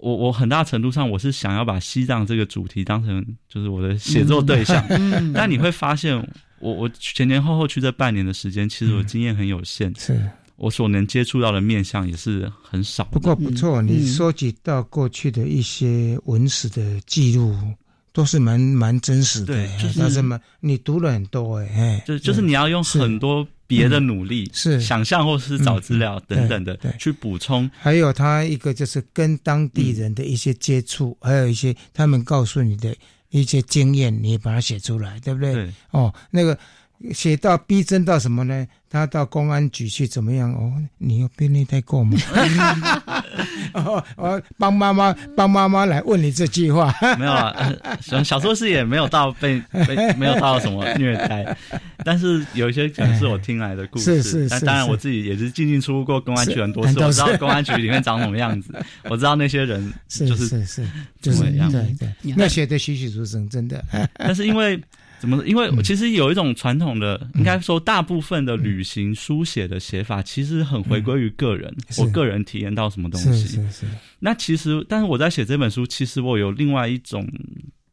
[0.02, 4.84] 我我很大程度上我是想要把西藏这个主题当成就是我的写作对象。
[5.34, 6.16] 但你会发现，
[6.60, 10.20] 我我前前后后去这半年的时间，其实我经验很有限，是
[10.56, 13.04] 我所能接触到的面相也是很少。
[13.06, 17.56] 不过不错，你收集到过去的一些文史的记录。
[18.14, 23.48] 都是蛮蛮真实的，对，就是那什么，你读了很多哎，就就是你要用很多
[23.78, 27.70] 别的努力，是想象或是找资料等等的去补充。
[27.80, 32.96] 还有他一个就是跟当地人的一些接触，还有一些他们告诉你的
[33.30, 35.54] 一些经验，你把它写出来，对不对？
[35.54, 36.58] 对，哦，那个
[37.14, 38.68] 写到逼真到什么呢？
[38.90, 40.52] 他到公安局去怎么样？
[40.54, 42.18] 哦，你有便利带过吗？
[43.74, 46.94] 哦，我帮妈妈帮妈妈来问你这句话。
[47.18, 47.56] 没有啊，
[48.02, 51.56] 小小说是也没有到被被没有到什么虐待，
[52.04, 54.22] 但是有一些可能是我听来的故事。
[54.22, 54.50] 是是是。
[54.50, 58.74] 但当然我自己也是进进出出过公安局很多次，我知道公安局里面长什么样子，
[59.06, 60.88] 我知道那些人就是是是
[61.22, 61.72] 就是样。
[61.72, 63.82] 对对，那写的栩栩如生，真的。
[64.16, 64.78] 但是因为。
[65.22, 65.46] 怎么？
[65.46, 73.32] 因为其实有一种传统的，应该说大部分的旅行书写的写法，其实很回归于个人，我个人体验到什么东西。
[73.32, 73.86] 是是是。
[74.18, 77.28] 那其实，但是我在写这本书，其实我有另外一种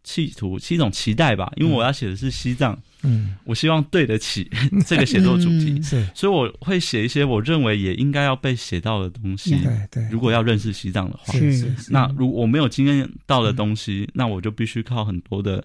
[0.02, 1.52] 企图，是一种期待吧。
[1.56, 4.50] 因为我要写的是西藏，嗯，我希望对得起
[4.86, 9.50] 这个写作主题，是，所以我会写一些我认为也应该要被写到的东西。
[9.56, 10.08] 对对。
[10.10, 11.92] 如果要认识西藏的话，是是是。
[11.92, 15.62] 那如我没有经验到的东西，那我就必须靠很多的。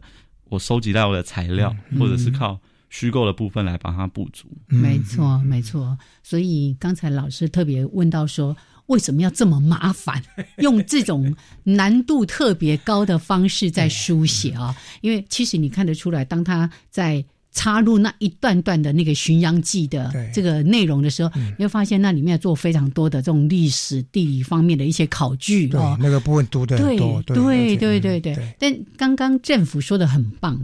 [0.54, 2.60] 我收集到的材料，或者是靠
[2.92, 4.48] 虚构的部分来帮它补足。
[4.68, 5.98] 没错，没错。
[6.22, 10.22] 所以刚才老师特别问到说，为什么要这么麻烦，
[10.62, 14.76] 用这种难度特别高的方式在书写啊？
[15.02, 17.26] 因为其实你看得出来，当他在。
[17.54, 28.36] 插入那一段段的那个巡洋记的这个内容的时候，你会发现那里面做非常多的这种历史地理方面的一些考据哦，那个部分读的多，对对对对。
[28.60, 30.60] 但刚刚政府说的很棒，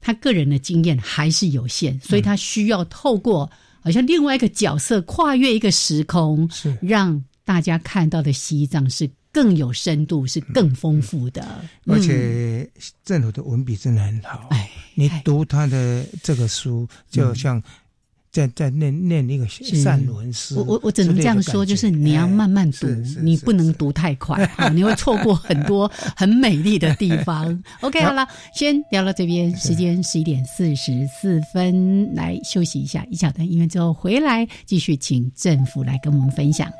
[0.00, 6.76] 他个人的经验还是有限，所以他需要透过好像另外一个角色跨越一个时空，是。
[6.82, 9.08] 让大家看到的西藏是。
[9.32, 11.42] 更有深度，是更丰富的，
[11.86, 12.68] 而且
[13.02, 14.48] 政府的文笔真的很好。
[14.50, 17.62] 哎，你读他的这个书，就像
[18.30, 20.54] 在在念念那个散文诗。
[20.54, 22.86] 我我我只能这样说，就是你要慢慢读，
[23.22, 27.62] 你不能读太快，你会错过很多 很美丽的地方。
[27.80, 36.70] OK，好了，先聊到这边，时间十一点四十四分，来休息一下，一小段音乐之后回来继续，请政府来跟我们分享。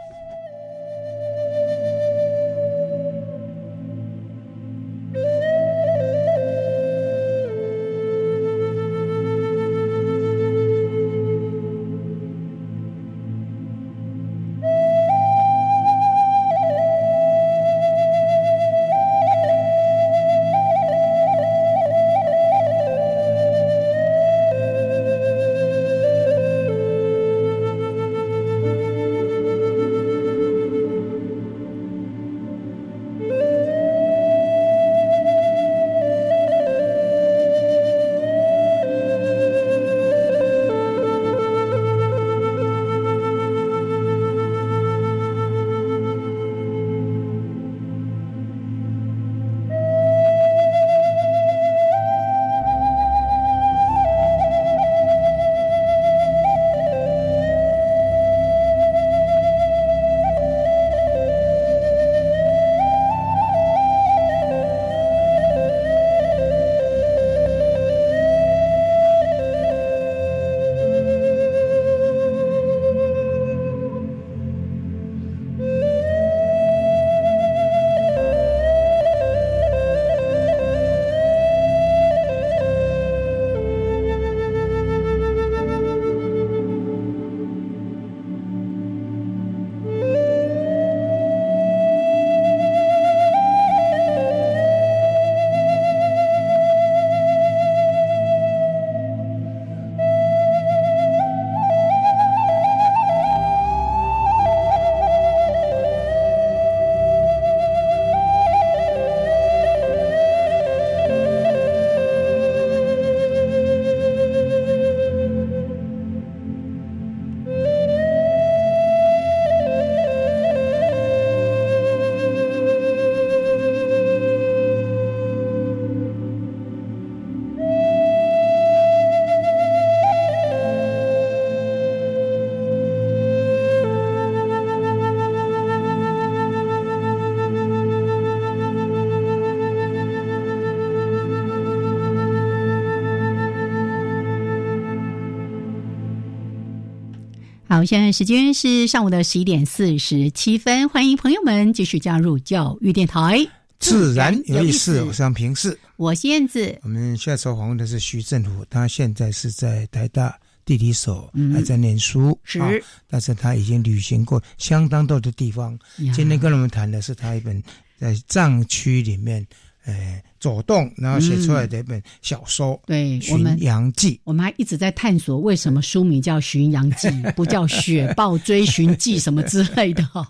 [147.83, 153.45] 好，现在时间是上午的十一点四十七分，欢迎朋友们继续加入教育电台，
[153.81, 155.03] 自然有意思。
[155.03, 156.79] 我是杨平视，我是燕子。
[156.85, 162.61] 我们下次访问的是徐政府，他现在是在台大地理所，还在念书，是，
[163.09, 165.77] 但是他已经旅行过相当多的地方。
[166.15, 167.61] 今天跟我们谈的是他一本
[167.99, 169.45] 在藏区里面。
[169.85, 174.15] 哎，走动，然后写出来的一本小说，对，《巡洋记》。
[174.25, 180.05] 我们还一直在探索为什么书名叫《巡洋记》，不叫《雪豹追寻记》什么之类的。
[180.07, 180.27] 好，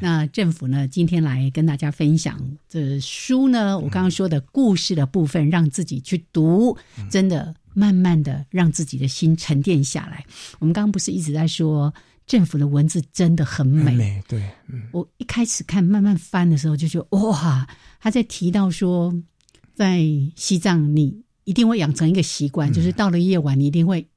[0.00, 6.76] 那政府呢，今天来跟大家分享这书呢，我刚刚说的故事的部分，让自己去读，
[7.10, 10.24] 真的慢慢的让自己的心沉淀下来。
[10.60, 11.92] 我们刚刚不是一直在说。
[12.26, 14.42] 政府的文字真的很美，对，
[14.92, 17.68] 我一开始看慢慢翻的时候就觉得哇，
[18.00, 19.14] 他在提到说，
[19.74, 20.00] 在
[20.34, 24.08] 西藏你一定会养成一个习惯，就是到了夜晚你一定会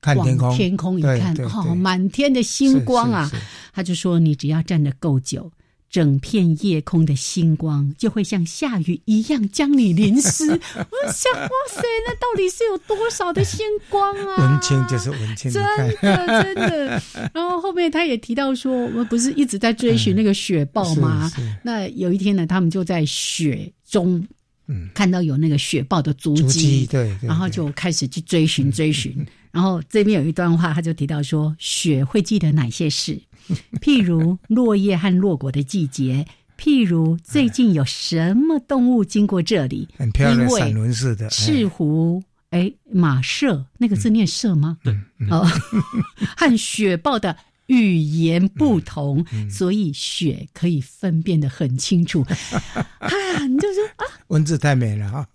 [0.00, 3.30] 看天空，天空一看，哦，满天的星光啊，
[3.72, 5.52] 他就说你只要站得够久。
[5.90, 10.46] 整片夜空的星光就会像下雨一样将你淋湿。
[10.48, 14.36] 我想，哇塞，那到底是有多少的星光啊？
[14.38, 17.02] 文青就是文青，真的真的。
[17.34, 21.30] 然后后面他也提到说，我们不是一直在追寻那个雪豹吗？
[21.64, 24.24] 那有一天呢，他们就在雪中，
[24.68, 29.26] 嗯，看到有那个雪豹的足迹，对，然后就开始去追寻追寻。
[29.50, 33.20] 然后这边有一段话，他就提到说，雪会记得哪些事？
[33.80, 36.26] 譬如落叶和落果的季节，
[36.58, 39.88] 譬如最近有什么动物经过这里？
[39.96, 44.78] 很漂亮，散轮式的赤狐，哎，马舍那个字念舍吗？
[44.82, 44.94] 对，
[45.30, 45.46] 哦，
[46.36, 47.36] 和雪豹的。
[47.70, 52.26] 语言不同，所以雪可以分辨的很清楚。
[52.98, 55.26] 啊，你就说啊，文字太美了哈。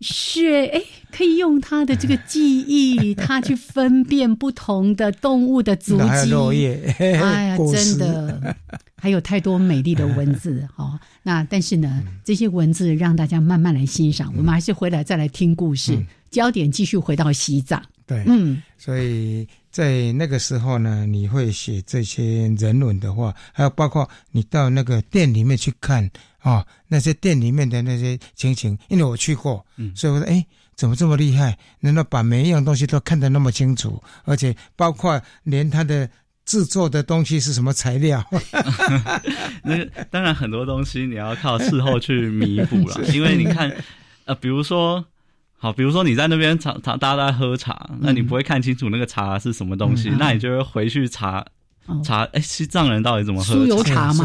[0.00, 0.82] 雪哎，
[1.12, 6.30] 可以用它的这个记忆，它去分辨不同的动物的足迹。
[6.30, 8.56] 落叶，哎呀，真的，
[8.96, 10.98] 还有太多美丽的文字哈。
[11.22, 14.32] 那但是呢，这些文字让大家慢慢来欣赏。
[14.36, 15.96] 我们还是回来再来听故事，
[16.28, 17.80] 焦点继续回到西藏。
[18.12, 26.08] 对，嗯，所以在那个时候呢，你会写这些人文的话，还有包括你到那个店里面去看
[26.40, 30.44] 啊，那些店里面的那些情形，因为我去过，嗯，所以我说，哎，
[30.74, 31.56] 怎么这么厉害？
[31.80, 36.08] 能够把每一样东西都看得那么清楚，而且包括连他的。
[36.44, 38.20] 制作的东西是什么材料？
[39.62, 43.72] 那当然很多东西你要靠事后去弥补了， 因为你看，
[44.24, 45.02] 呃，比如说，
[45.62, 51.44] 好，比如说你在那边茶茶大家在喝茶，那你不会看清楚那个茶是什么东西，那你就会回去查
[52.02, 53.54] 查，哎，西藏人到底怎么喝？
[53.54, 54.24] 酥油茶吗？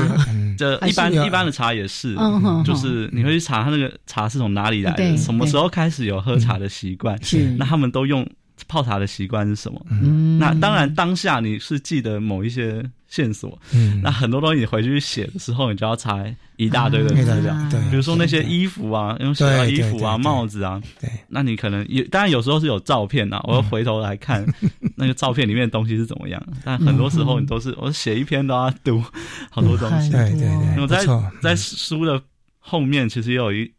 [0.58, 2.18] 这一般一般的茶也是，
[2.66, 7.16] 就是你会去查他那个茶是从哪里来的，什么时候开始有喝茶的习惯，
[7.60, 8.28] 那他们都用。
[8.68, 9.80] 泡茶的习惯是什么？
[9.92, 13.58] 嗯，那当然，当下你是记得某一些线索。
[13.74, 17.56] 嗯，那很多东西你回去写的时候，你就要查一大堆的资料。
[17.70, 20.82] 对，比如说那些衣服啊，用写的衣服啊，帽子啊。
[21.00, 24.46] 对，那你可能有，当然有时候是有照片啊，我要回头来看
[24.96, 26.42] 那个照片里面的东西是怎么样。
[26.64, 29.04] 但很多时候你都是我写一篇都要读
[29.50, 30.12] 好多东西。
[30.12, 31.06] 对对对，我在
[31.42, 32.22] 在书的
[32.60, 33.72] 后面其实也有一。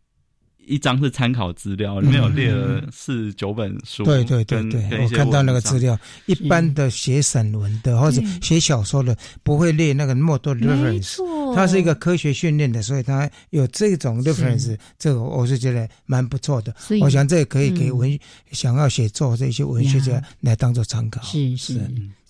[0.69, 4.05] 一张是参考资料，里面有列了四九本书。
[4.05, 11.17] 对对对对，我看到那个资料，一般的写散文的或者写小说的不会列那个那么多 reference。
[11.55, 16.75] 它是一个科学训练的，所以它有这种 reference，这个我是觉得蛮不错的。
[17.01, 18.19] 我想这可以给文
[18.53, 21.23] 想要写作这些文学家来当做参考。
[21.23, 21.81] 是是，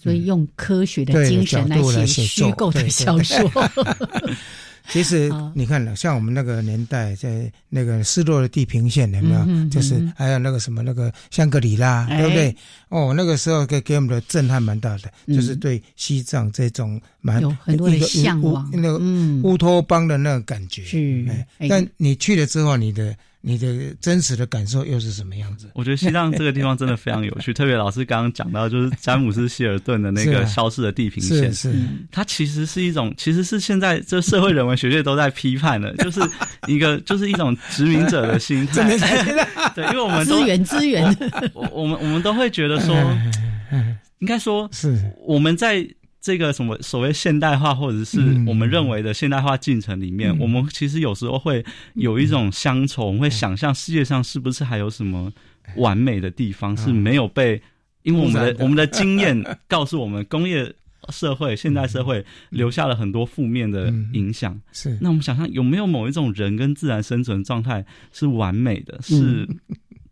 [0.01, 3.51] 所以用科学的精神来写虚构的小说。
[4.89, 9.69] 其实你看了，像我们那个年代，在那个失落的地平线，有没有？
[9.69, 12.57] 就是还有那个什么那个香格里拉，对不对？
[12.89, 18.99] 哦，那个时候给给我们的震撼蛮大的，就是对西藏这种蛮有很多的向往，那个
[19.43, 20.83] 乌托邦的那个感觉。
[20.85, 21.25] 是，
[21.69, 23.17] 但你去了之后，你的。
[23.41, 25.71] 你的真实的感受又是什么样子？
[25.75, 31.73] 我觉得西藏这个地方真的非常有趣， 特别老师刚刚讲到，就是詹姆斯希尔顿的那个消失的地平线，是
[32.11, 36.21] 它其实是一种，其实是现在这社会人文学界都在批判的， 就是
[36.67, 38.97] 一个就是一种殖民者的心态。
[39.75, 41.05] 对，因为我们资源资源，
[41.55, 42.95] 我我们我们都会觉得说，
[44.19, 45.89] 应该说是我们在。
[46.29, 51.65] 这个什么所谓现代化，或者是我们认为的现代化进程里面，我们其实有时候会
[51.95, 55.33] 有一种乡愁，我们会想象世界上是不是还有什么
[55.77, 57.63] 完美的地方是没有被，
[58.03, 60.71] 因为我们的我们的经验告诉我们，工业
[61.09, 64.61] 社会、现代社会留下了很多负面的影响。
[64.71, 69.49] 是，那我们想象有没有某一种人跟自然生存状态是完美的，是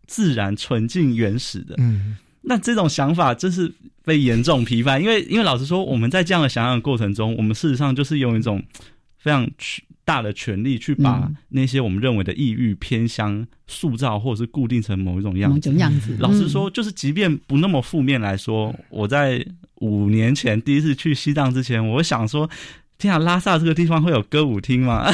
[0.07, 1.75] 自然纯净原始的？
[1.77, 2.17] 嗯。
[2.47, 3.71] 那这种想法真是
[4.03, 8.63] 被严重批判，因为因为老实说，我们在这样的想象过程中，我们事实上就是用一种
[9.17, 9.47] 非常
[10.05, 15.73] 大的权力去把那些我们认为的抑郁偏乡塑造或者是固定成某一种样子。
[15.73, 16.15] 样子。
[16.19, 19.45] 老实说，就是即便不那么负面来说，我在
[19.81, 22.49] 五年前第一次去西藏之前，我想说。
[22.99, 25.05] 天啊，拉萨这个地方会有歌舞厅吗？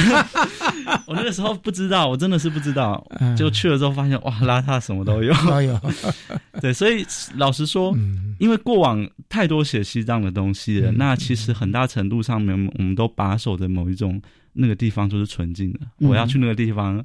[1.06, 3.04] 我那个时候不知道，我真的是不知道。
[3.36, 5.32] 就去了之后发现，哇，拉萨什么都有。
[5.48, 5.80] 都有。
[6.60, 7.04] 对，所以
[7.36, 7.96] 老实说，
[8.38, 14.20] 因为过往太多写西藏的东西了，那其实很大程度上面，我们都把守着某一种
[14.52, 15.80] 那个地方就是纯净的。
[15.98, 17.04] 我要去那个地方，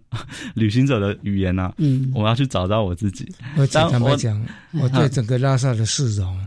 [0.54, 1.74] 旅行者的语言啊，
[2.14, 3.28] 我要去找到我自己。
[3.58, 4.40] 我坦白讲，
[4.74, 6.40] 我对整个拉萨的市容。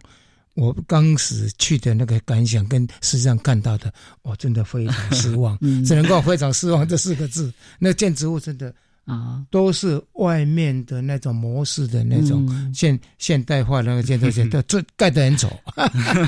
[0.54, 3.92] 我当时去的那个感想跟实际上看到的，
[4.22, 7.52] 我真的非常失望，只能够非常失望这四个字。
[7.78, 8.74] 那建筑物真的
[9.04, 15.50] 啊，都是外面的那种模式的那种现现代化那个建筑物，都 这盖得很丑。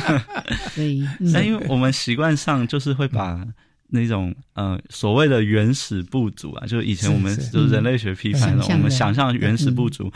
[0.75, 3.47] 对，那因为我们习惯上就是会把
[3.87, 10.11] 那种呃所谓的原始部族啊，就是以前我们就是人类学批判的，我们想象原始部族。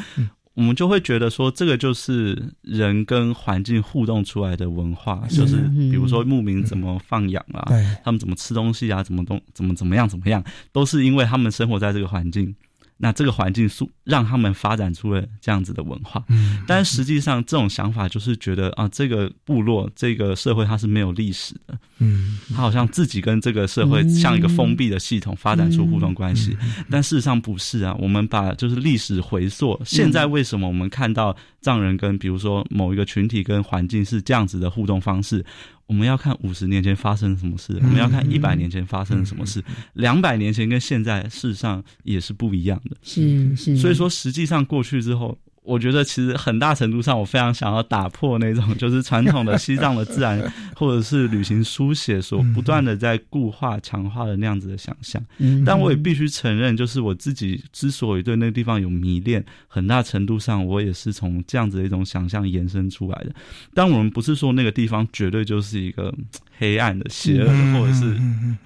[0.58, 7.64] 我们就会觉得说，这个就是人跟环境互动出来的文化，就是比如说牧民怎么放养啊，
[8.02, 10.42] 他们怎么吃东西啊，怎么东怎么怎么样怎么样，
[10.72, 12.52] 都是因为他们生活在这个环境。
[13.00, 26.56] 那这个环境素让他们发展出了这样子的文化，嗯，但实际上这种想法就是觉得啊，这个部落这个社会它是没有历史的，嗯，它好像自己跟这个社会像一个封闭的系统发展出互动关系，
[26.90, 27.94] 但事实上不是啊。
[28.00, 35.44] 我们把就是历史回溯，现在为什么我们看到藏人跟比如说某一个群体跟环境是这样子的互动方式？
[35.88, 39.60] 我们要看五十年前发生什么事，我们要看一百年前发生了什么事，
[39.94, 42.96] 两百年前跟现在事实上也是不一样的。
[43.02, 45.36] 是是，所以说实际上过去之后。
[45.68, 50.40] 我觉得其实很大程度上，我非常想要打破那种 就是传统的西藏的自然
[50.74, 55.22] 或者是旅行书写所不断的在固化强化的那样子的想象。
[55.66, 63.34] 但我也必须承认，就是我自己之所以对那个地方有迷恋，很大程度上我也是从这样子的一种想象延伸出来的。
[63.74, 66.14] 但我们不是说那个地方绝对就是一个
[66.58, 68.16] 黑暗的、邪恶的或者是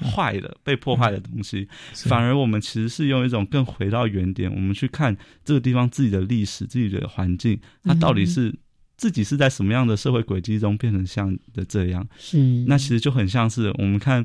[0.01, 6.93] 坏的、被破坏的东西，反而我们其实是用一种更回到原点，我们去看这个地方自己的历史、自己。
[6.93, 8.55] 的环境，它到底是
[8.99, 12.07] 自己是在什么样的社会轨迹中变成像的这样？
[12.19, 12.37] 是
[12.67, 14.23] 那其实就很像是我们看，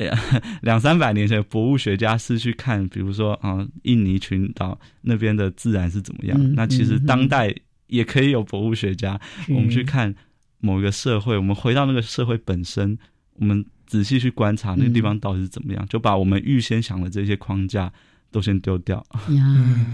[0.62, 6.54] 两三百年前博物学家是去看，比如说啊，印尼群岛那边的自然是怎么样？
[6.54, 7.54] 那其实当代
[7.88, 10.14] 也可以有博物学家，我们去看
[10.60, 12.98] 某一个社会，我们回到那个社会本身，
[13.36, 17.92] 我们仔细去观察那个地方到底是怎么样，就把我们预先想的这些框架。
[18.30, 18.98] 都先丢掉
[19.30, 19.86] 呀，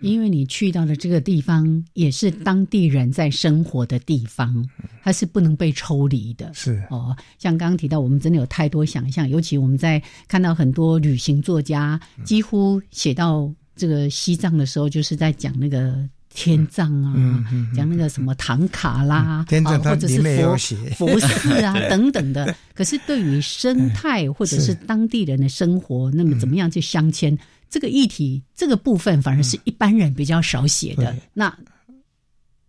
[0.00, 4.64] 因为你去到的这个地方也是当地人在生活的地方，
[5.02, 6.48] 它是不能被抽离的。
[6.54, 20.56] 是哦，像刚刚提到，我们真的有太多想象，尤其我们在看到很多旅行作家几乎写到这个西藏的时候，就是在讲那个天葬啊，讲那个什么唐卡啦，天啊，或者是佛
[20.96, 22.54] 佛寺啊 等等的。
[22.74, 27.38] 可是对于生态或者是当地人的生活，那么怎么样去相牵？
[27.70, 31.56] 这个议题这个部分反而是一般人比较少写的，那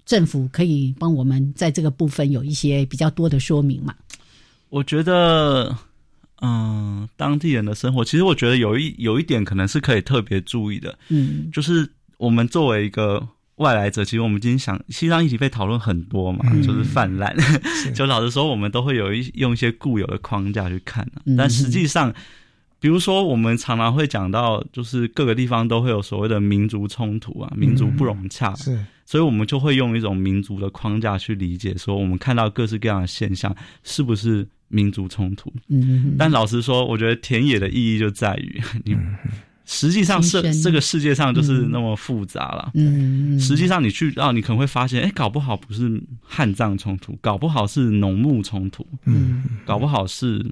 [0.06, 3.94] 政府可以帮我们在这个部分有一些比较多的说明嘛？
[4.70, 5.76] 我觉得，
[6.42, 13.28] 嗯，当地人的生活，其实我觉得有一有一点可能是可以特别注意的，嗯，就是我们作为一个
[13.58, 17.36] 外来者，其实我们今天想西藏议题被讨论很多嘛，就是泛滥，
[17.94, 22.14] 就老实说，我们都会有一用一些固有的框架去看，但实际上。
[22.80, 35.50] 比如说，我们常常会讲到，就是各个地方都会有所谓的民族冲突啊，民族不融洽，是，所以我们就会用一种民族的框架去理解，说我们看到各式各样的现象是不是民族冲突？
[35.70, 38.98] 嗯，但老实说，我觉得田野的意义就在于， 你
[39.74, 42.72] 实际上是这个世界上就是那么复杂了。
[42.76, 50.46] 嗯，实际上你去啊，你可能会发现，哎，搞不好不是汉藏冲突，搞不好是农牧冲突，嗯，搞不好是。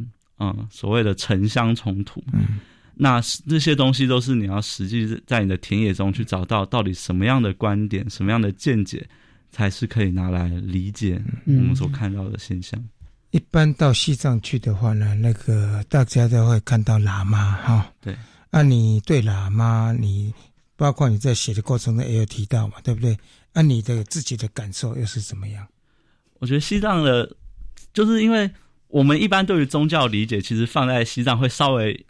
[0.44, 2.58] 嗯，所谓的城乡冲突，嗯，
[2.96, 9.08] 那这些东西都是你要实际在你的田野中去找到，到底什么样的观点、什么样的见解，
[9.52, 12.84] 才是可以拿来理解我们所看到的现象。
[13.30, 18.18] 一般到西藏去的话呢，那个大家都会看到喇嘛哈，对。
[18.52, 20.32] 那你对喇嘛，你
[20.76, 23.18] 包括你在写的过程中也有提到嘛，对不对？
[23.54, 25.68] 那你的自己的感受又是怎么样？
[26.38, 27.36] 我觉得西藏的，
[27.94, 28.52] 就是因为。
[28.94, 32.06] 我们一般对于宗教理解，其实放在西藏会稍微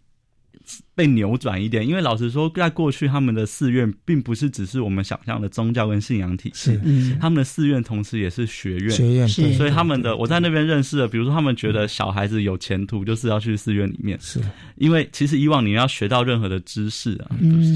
[0.96, 6.80] 被扭转一点，因为老实说，在过去他们的寺院并不是只是我们想象的宗教跟信仰体系，
[7.20, 14.40] 他们的寺院同时也是学院，学院，所以他们的我在那边认识的，比如说他们觉得小孩子有前途，就是要去寺院里面，是。
[14.76, 17.36] 因为其实以往你要学到任何的知识啊，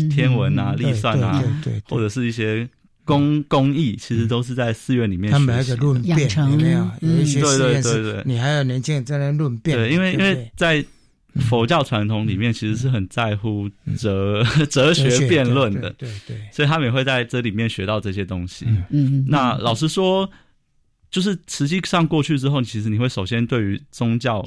[0.09, 1.43] 天文啊、历算啊，
[1.89, 2.67] 或者是一些。
[3.07, 6.89] 工工艺其实都是在寺院里面，他们还有论辩，有没有？
[7.01, 9.77] 有一些对对对对，你还有年轻人在那论辩。
[9.77, 10.83] 对，因为因为在
[11.41, 18.65] 佛教传统里面，其实是很在乎哲 哲学辩论的，对对，所以他们也会在这里面学到这些东西。
[18.89, 20.29] 嗯，那老实说，
[21.11, 24.45] 就是实际上过去之后，其实你会首先对于宗教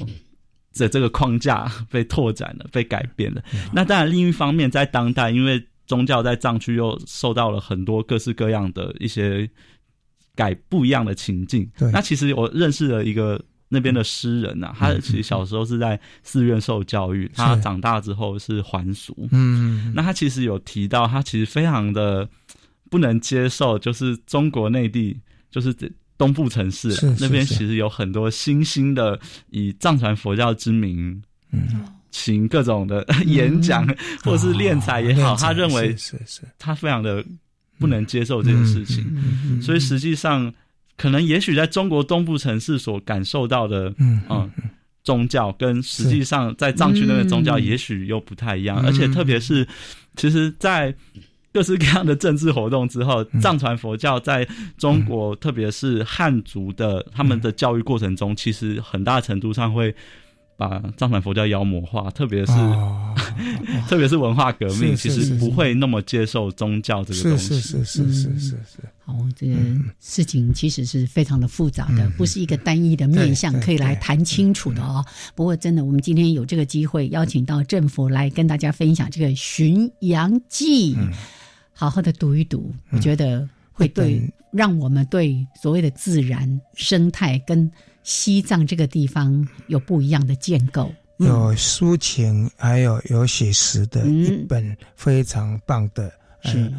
[0.73, 3.43] 的这个框架被拓展了，被改变了。
[3.73, 9.49] 那当然，另一方面，在当代，因为宗教在藏区又受到了很多各式各样的一些
[10.35, 11.69] 改不一样的情境。
[11.77, 11.91] 对。
[11.91, 13.39] 那其实我认识了一个
[13.69, 19.29] 那边的诗人呐，他其实小时候是在寺院受教育，他长大之后是还俗。
[19.31, 22.27] 嗯，那他其实有提到，他其实非常的
[22.89, 25.17] 不能接受，就是中国内地，
[25.49, 25.73] 就是
[26.17, 26.89] 东部城市
[27.19, 29.17] 那边，其实有很多新兴的
[29.51, 31.21] 以藏传佛教之名。
[31.51, 31.85] 嗯。
[32.11, 33.85] 请各种的 演讲，
[34.23, 37.23] 或者是练才也好，他认为是是，他非常的
[37.77, 40.51] 不能接受这件事情，所以实际上
[40.99, 44.51] 可能也许在中国东部城市所感受到的，嗯
[45.01, 49.65] 宗教跟实际上在藏区那边宗教也许又不太一样，而且特别是，
[50.15, 50.93] 其实，在
[51.51, 54.47] 各式各样的政治活动之后，藏传佛教在
[54.77, 59.95] 中国，特别是汉族的他们的教育过程中，其实很大程度上会。
[60.59, 62.51] 把藏传佛教妖魔化，特别是
[63.87, 67.55] 特别是文化革命，其实不会那么接受宗教这个东西。
[67.55, 68.79] 是是是是是是。
[69.05, 69.55] 好，这个
[70.01, 75.03] 事情其实是非常的复杂的，不是一个单一的面相可以来谈清楚的哦。
[75.33, 80.93] 不过，真的，我们今天有这个机会邀请到政府来跟大家分享这个《巡洋记》，
[81.71, 83.47] 好好的读一读，我觉得。
[83.71, 87.71] 会对让我们对所谓的自然生态跟
[88.03, 90.91] 西藏这个地方有不一样的建构。
[91.17, 96.11] 有抒情，还有有写实的一本非常棒的，
[96.43, 96.71] 是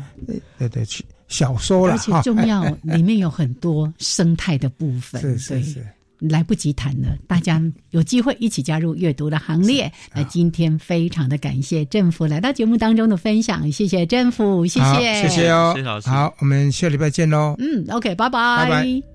[0.58, 0.82] 对对
[1.28, 1.94] 小说了。
[1.94, 5.20] 而且重要，里面有很多生态的部分。
[5.22, 5.86] 是是是。
[6.20, 7.62] 来不及谈了，大家
[7.92, 9.90] 有机会一起加入阅读的行列。
[10.14, 17.56] 那今天非常的感谢政府来到节目当中的分享，谢谢政府，谢谢，谢谢哦，好，我们下礼拜见喽。
[17.58, 19.09] 嗯，OK，拜拜，拜拜。